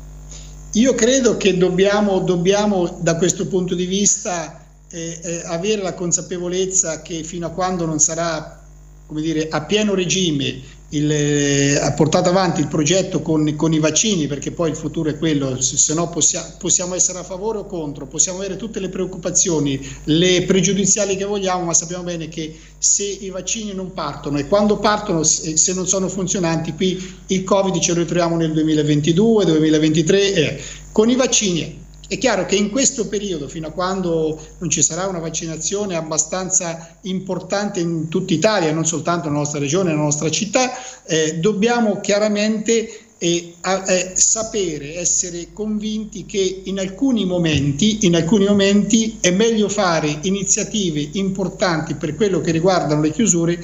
Io 0.73 0.93
credo 0.93 1.37
che 1.37 1.57
dobbiamo, 1.57 2.19
dobbiamo 2.19 2.97
da 2.99 3.15
questo 3.15 3.47
punto 3.47 3.73
di 3.73 3.85
vista 3.85 4.63
eh, 4.91 5.19
eh, 5.23 5.41
avere 5.45 5.81
la 5.81 5.93
consapevolezza 5.93 7.01
che 7.01 7.23
fino 7.23 7.47
a 7.47 7.49
quando 7.49 7.85
non 7.85 7.97
sarà 7.97 8.61
come 9.07 9.21
dire, 9.21 9.47
a 9.49 9.61
pieno 9.61 9.95
regime 9.95 10.61
il, 10.89 11.11
eh, 11.11 11.75
ha 11.75 11.91
portato 11.91 12.29
avanti 12.29 12.61
il 12.61 12.67
progetto 12.67 13.21
con, 13.21 13.55
con, 13.55 13.73
i 13.73 13.79
vaccini, 13.79 14.27
perché 14.27 14.51
poi 14.51 14.69
il 14.69 14.75
futuro 14.75 15.09
è 15.09 15.17
quello, 15.17 15.61
se, 15.61 15.77
se 15.77 15.93
no 15.93 16.09
possiamo, 16.09 16.47
possiamo, 16.57 16.95
essere 16.95 17.19
a 17.19 17.23
favore 17.23 17.57
o 17.57 17.65
contro, 17.65 18.07
possiamo 18.07 18.39
avere 18.39 18.55
tutte 18.55 18.79
le 18.79 18.89
preoccupazioni, 18.89 19.79
le 20.05 20.43
pregiudiziali 20.43 21.17
che 21.17 21.25
vogliamo, 21.25 21.65
ma 21.65 21.73
sappiamo 21.73 22.03
bene 22.03 22.29
che 22.29 22.57
se 22.77 23.03
i 23.03 23.29
vaccini 23.29 23.73
non 23.73 23.91
partono 23.91 24.37
e 24.37 24.47
quando 24.47 24.77
partono, 24.77 25.23
se, 25.23 25.57
se 25.57 25.73
non 25.73 25.87
sono 25.87 26.07
funzionanti, 26.07 26.73
qui 26.73 27.15
il 27.27 27.43
Covid 27.43 27.77
ce 27.79 27.93
lo 27.93 27.99
ritroviamo 27.99 28.37
nel 28.37 28.53
2022, 28.53 29.45
2023, 29.45 30.33
eh. 30.33 30.61
con 30.91 31.09
i 31.09 31.15
vaccini 31.15 31.85
è 32.07 32.17
chiaro 32.17 32.45
che 32.45 32.55
in 32.55 32.69
questo 32.69 33.07
periodo, 33.07 33.47
fino 33.47 33.67
a 33.67 33.71
quando 33.71 34.39
non 34.59 34.69
ci 34.69 34.81
sarà 34.81 35.07
una 35.07 35.19
vaccinazione 35.19 35.95
abbastanza 35.95 36.97
importante 37.01 37.81
in 37.81 38.07
tutta 38.07 38.33
Italia, 38.33 38.71
non 38.71 38.85
soltanto 38.85 39.27
nella 39.27 39.39
nostra 39.39 39.59
regione, 39.59 39.89
nella 39.89 40.03
nostra 40.03 40.29
città, 40.29 40.71
eh, 41.03 41.39
dobbiamo 41.39 41.99
chiaramente 41.99 43.07
eh, 43.19 43.55
eh, 43.87 44.11
sapere, 44.13 44.95
essere 44.95 45.47
convinti 45.51 46.25
che 46.25 46.61
in 46.65 46.79
alcuni, 46.79 47.25
momenti, 47.25 48.05
in 48.05 48.15
alcuni 48.15 48.45
momenti 48.45 49.17
è 49.19 49.31
meglio 49.31 49.69
fare 49.69 50.19
iniziative 50.21 51.09
importanti 51.13 51.95
per 51.95 52.15
quello 52.15 52.41
che 52.41 52.51
riguardano 52.51 53.01
le 53.01 53.11
chiusure 53.11 53.59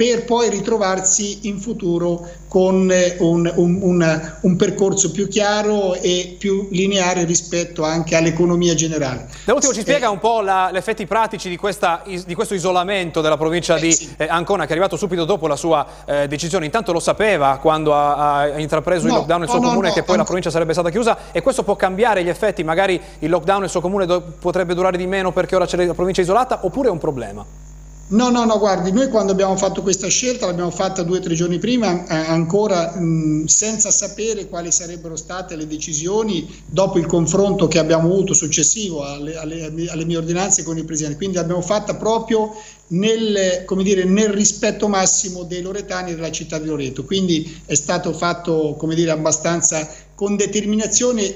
per 0.00 0.24
poi 0.24 0.48
ritrovarsi 0.48 1.40
in 1.42 1.60
futuro 1.60 2.26
con 2.48 2.90
eh, 2.90 3.16
un, 3.18 3.52
un, 3.54 3.78
un, 3.82 4.32
un, 4.40 4.56
percorso 4.56 5.10
più 5.10 5.28
chiaro 5.28 5.92
e 5.92 6.36
più 6.38 6.68
lineare 6.70 7.24
rispetto 7.24 7.84
anche 7.84 8.16
all'economia 8.16 8.72
generale. 8.72 9.28
Da 9.44 9.52
ultimo 9.52 9.74
ci 9.74 9.82
spiega 9.82 10.08
un 10.08 10.18
po' 10.18 10.42
gli 10.42 10.76
effetti 10.76 11.04
pratici 11.04 11.50
di, 11.50 11.58
questa, 11.58 12.02
di, 12.06 12.34
questo 12.34 12.54
isolamento 12.54 13.20
della 13.20 13.36
provincia 13.36 13.76
eh, 13.76 13.80
di 13.82 13.92
sì. 13.92 14.14
eh, 14.16 14.26
Ancona 14.26 14.62
che 14.62 14.70
è 14.70 14.72
arrivato 14.72 14.96
subito 14.96 15.26
dopo 15.26 15.46
la 15.46 15.56
sua 15.56 15.86
eh, 16.06 16.26
decisione, 16.28 16.64
intanto 16.64 16.92
lo 16.92 17.00
sapeva 17.00 17.58
quando 17.60 17.94
ha, 17.94 18.38
ha 18.38 18.58
intrapreso 18.58 19.06
no, 19.06 19.12
il 19.12 19.18
lockdown 19.18 19.40
nel 19.40 19.48
suo 19.50 19.60
no, 19.60 19.68
comune 19.68 19.88
no, 19.88 19.94
che 19.94 20.02
poi 20.02 20.16
la 20.16 20.24
provincia 20.24 20.48
sarebbe 20.48 20.72
stata 20.72 20.88
chiusa 20.88 21.18
e 21.32 21.42
questo 21.42 21.62
può 21.62 21.76
cambiare 21.76 22.24
gli 22.24 22.30
effetti, 22.30 22.64
magari 22.64 22.98
il 23.18 23.28
lockdown 23.28 23.60
nel 23.60 23.68
suo 23.68 23.82
comune 23.82 24.06
potrebbe 24.06 24.72
durare 24.72 24.96
di 24.96 25.06
meno 25.06 25.30
perché 25.30 25.56
ora 25.56 25.66
c'è 25.66 25.84
la 25.84 25.92
provincia 25.92 26.22
isolata 26.22 26.60
oppure 26.62 26.88
è 26.88 26.90
un 26.90 26.98
problema? 26.98 27.68
No, 28.10 28.28
no, 28.28 28.44
no, 28.44 28.58
guardi, 28.58 28.90
noi 28.90 29.08
quando 29.08 29.30
abbiamo 29.30 29.56
fatto 29.56 29.82
questa 29.82 30.08
scelta 30.08 30.46
l'abbiamo 30.46 30.72
fatta 30.72 31.04
due 31.04 31.18
o 31.18 31.20
tre 31.20 31.34
giorni 31.34 31.60
prima, 31.60 32.08
eh, 32.08 32.14
ancora 32.14 32.98
mh, 32.98 33.44
senza 33.44 33.92
sapere 33.92 34.48
quali 34.48 34.72
sarebbero 34.72 35.14
state 35.14 35.54
le 35.54 35.68
decisioni 35.68 36.48
dopo 36.66 36.98
il 36.98 37.06
confronto 37.06 37.68
che 37.68 37.78
abbiamo 37.78 38.08
avuto 38.08 38.34
successivo 38.34 39.04
alle, 39.04 39.36
alle, 39.36 39.88
alle 39.88 40.04
mie 40.04 40.16
ordinanze 40.16 40.64
con 40.64 40.76
il 40.76 40.84
Presidente. 40.84 41.18
Quindi 41.18 41.36
l'abbiamo 41.36 41.62
fatta 41.62 41.94
proprio 41.94 42.52
nel, 42.88 43.64
dire, 43.80 44.02
nel, 44.02 44.30
rispetto 44.30 44.88
massimo 44.88 45.44
dei 45.44 45.62
loretani 45.62 46.10
e 46.10 46.14
della 46.16 46.32
città 46.32 46.58
di 46.58 46.66
Loreto. 46.66 47.04
Quindi 47.04 47.60
è 47.64 47.74
stato 47.74 48.12
fatto 48.12 48.74
come 48.76 48.96
dire, 48.96 49.12
abbastanza 49.12 49.88
con 50.16 50.34
determinazione, 50.34 51.32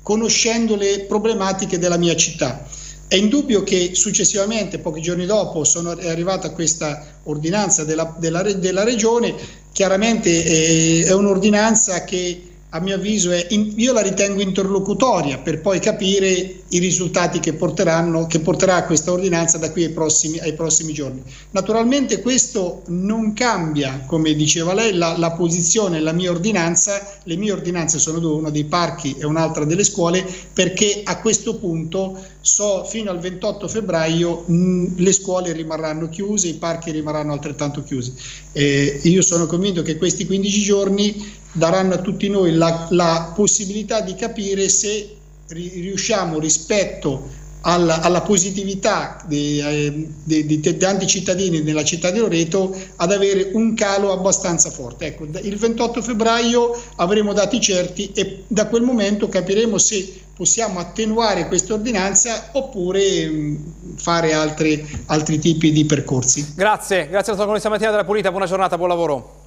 conoscendo 0.00 0.76
le 0.76 1.06
problematiche 1.08 1.80
della 1.80 1.96
mia 1.96 2.14
città. 2.14 2.64
È 3.12 3.16
indubbio 3.16 3.62
che 3.62 3.90
successivamente, 3.92 4.78
pochi 4.78 5.02
giorni 5.02 5.26
dopo, 5.26 5.64
sono, 5.64 5.94
è 5.98 6.08
arrivata 6.08 6.48
questa 6.52 7.20
ordinanza 7.24 7.84
della, 7.84 8.16
della, 8.18 8.40
della 8.40 8.84
Regione, 8.84 9.34
chiaramente 9.70 10.30
eh, 10.42 11.04
è 11.04 11.12
un'ordinanza 11.12 12.04
che 12.04 12.51
a 12.74 12.80
mio 12.80 12.94
avviso 12.94 13.30
in, 13.50 13.74
io 13.76 13.92
la 13.92 14.00
ritengo 14.00 14.40
interlocutoria 14.40 15.38
per 15.38 15.60
poi 15.60 15.78
capire 15.78 16.60
i 16.68 16.78
risultati 16.78 17.38
che, 17.38 17.54
che 17.54 18.40
porterà 18.40 18.84
questa 18.84 19.12
ordinanza 19.12 19.58
da 19.58 19.70
qui 19.70 19.84
ai 19.84 19.90
prossimi, 19.90 20.38
ai 20.38 20.54
prossimi, 20.54 20.94
giorni. 20.94 21.22
Naturalmente 21.50 22.22
questo 22.22 22.82
non 22.86 23.34
cambia, 23.34 24.04
come 24.06 24.34
diceva 24.34 24.72
lei, 24.72 24.94
la, 24.94 25.18
la 25.18 25.32
posizione, 25.32 26.00
la 26.00 26.12
mia 26.12 26.30
ordinanza, 26.30 27.20
le 27.24 27.36
mie 27.36 27.52
ordinanze 27.52 27.98
sono 27.98 28.18
due, 28.18 28.32
una 28.32 28.50
dei 28.50 28.64
parchi 28.64 29.16
e 29.18 29.26
un'altra 29.26 29.66
delle 29.66 29.84
scuole, 29.84 30.26
perché 30.54 31.02
a 31.04 31.20
questo 31.20 31.56
punto 31.56 32.18
so 32.40 32.84
fino 32.84 33.10
al 33.10 33.20
28 33.20 33.68
febbraio 33.68 34.44
mh, 34.46 34.94
le 34.96 35.12
scuole 35.12 35.52
rimarranno 35.52 36.08
chiuse, 36.08 36.48
i 36.48 36.54
parchi 36.54 36.90
rimarranno 36.90 37.32
altrettanto 37.32 37.82
chiusi. 37.84 38.14
Eh, 38.52 39.00
io 39.02 39.20
sono 39.20 39.46
convinto 39.46 39.82
che 39.82 39.98
questi 39.98 40.24
15 40.24 40.60
giorni 40.60 41.40
daranno 41.52 41.94
a 41.94 41.98
tutti 41.98 42.28
noi 42.28 42.54
la, 42.54 42.86
la 42.90 43.32
possibilità 43.34 44.00
di 44.00 44.14
capire 44.14 44.68
se 44.68 45.16
riusciamo 45.48 46.38
rispetto 46.38 47.40
alla, 47.62 48.00
alla 48.00 48.22
positività 48.22 49.22
di, 49.26 49.60
eh, 49.60 50.08
di, 50.24 50.60
tanti 50.78 51.06
cittadini 51.06 51.60
nella 51.60 51.84
città 51.84 52.10
di 52.10 52.18
Loreto 52.18 52.74
ad 52.96 53.12
avere 53.12 53.50
un 53.52 53.74
calo 53.74 54.12
abbastanza 54.12 54.70
forte. 54.70 55.06
Ecco, 55.06 55.24
il 55.24 55.56
28 55.56 56.02
febbraio 56.02 56.80
avremo 56.96 57.32
dati 57.32 57.60
certi 57.60 58.10
e 58.14 58.44
da 58.46 58.66
quel 58.66 58.82
momento 58.82 59.28
capiremo 59.28 59.78
se 59.78 60.20
possiamo 60.34 60.80
attenuare 60.80 61.46
questa 61.46 61.74
ordinanza 61.74 62.48
oppure 62.52 63.28
mh, 63.28 63.94
fare 63.96 64.32
altri, 64.32 64.84
altri 65.06 65.38
tipi 65.38 65.70
di 65.70 65.84
percorsi. 65.84 66.54
Grazie, 66.56 67.08
grazie 67.08 67.32
alla 67.32 67.44
dottor 67.44 67.70
Mattina 67.70 67.90
della 67.90 68.04
Pulita, 68.04 68.30
buona 68.30 68.46
giornata, 68.46 68.76
buon 68.76 68.88
lavoro. 68.88 69.41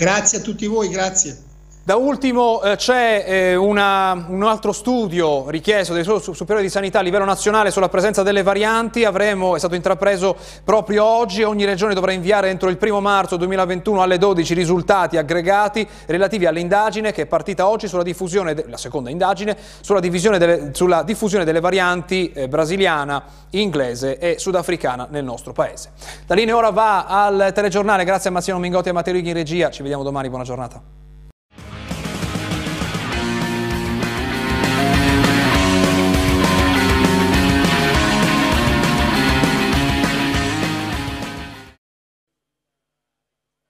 Grazie 0.00 0.38
a 0.38 0.40
tutti 0.40 0.64
voi, 0.66 0.88
grazie. 0.88 1.49
Da 1.82 1.96
ultimo 1.96 2.62
eh, 2.62 2.76
c'è 2.76 3.24
eh, 3.26 3.56
un 3.56 3.78
altro 3.78 4.70
studio 4.70 5.48
richiesto 5.48 5.94
dai 5.94 6.04
superiori 6.04 6.62
di 6.62 6.68
sanità 6.68 6.98
a 6.98 7.02
livello 7.02 7.24
nazionale 7.24 7.70
sulla 7.70 7.88
presenza 7.88 8.22
delle 8.22 8.42
varianti, 8.42 9.04
Avremo, 9.06 9.56
è 9.56 9.58
stato 9.58 9.74
intrapreso 9.74 10.36
proprio 10.62 11.04
oggi, 11.06 11.42
ogni 11.42 11.64
regione 11.64 11.94
dovrà 11.94 12.12
inviare 12.12 12.50
entro 12.50 12.68
il 12.68 12.76
primo 12.76 13.00
marzo 13.00 13.38
2021 13.38 14.02
alle 14.02 14.18
12 14.18 14.52
risultati 14.52 15.16
aggregati 15.16 15.88
relativi 16.04 16.44
all'indagine 16.44 17.12
che 17.12 17.22
è 17.22 17.26
partita 17.26 17.66
oggi 17.66 17.88
sulla 17.88 18.02
diffusione, 18.02 18.62
la 18.68 18.76
seconda 18.76 19.08
indagine, 19.08 19.56
sulla, 19.80 20.00
delle, 20.00 20.70
sulla 20.74 21.02
diffusione 21.02 21.46
delle 21.46 21.60
varianti 21.60 22.30
eh, 22.32 22.46
brasiliana, 22.46 23.24
inglese 23.52 24.18
e 24.18 24.38
sudafricana 24.38 25.08
nel 25.10 25.24
nostro 25.24 25.54
paese. 25.54 25.92
La 26.26 26.34
linea 26.34 26.54
ora 26.54 26.70
va 26.70 27.06
al 27.06 27.52
telegiornale, 27.54 28.04
grazie 28.04 28.28
a 28.28 28.32
Massimo 28.34 28.58
Mingotti 28.58 28.88
e 28.88 28.90
a 28.90 28.94
Matteo 28.94 29.14
Righi 29.14 29.30
in 29.30 29.34
regia, 29.34 29.70
ci 29.70 29.80
vediamo 29.80 30.02
domani, 30.02 30.28
buona 30.28 30.44
giornata. 30.44 30.99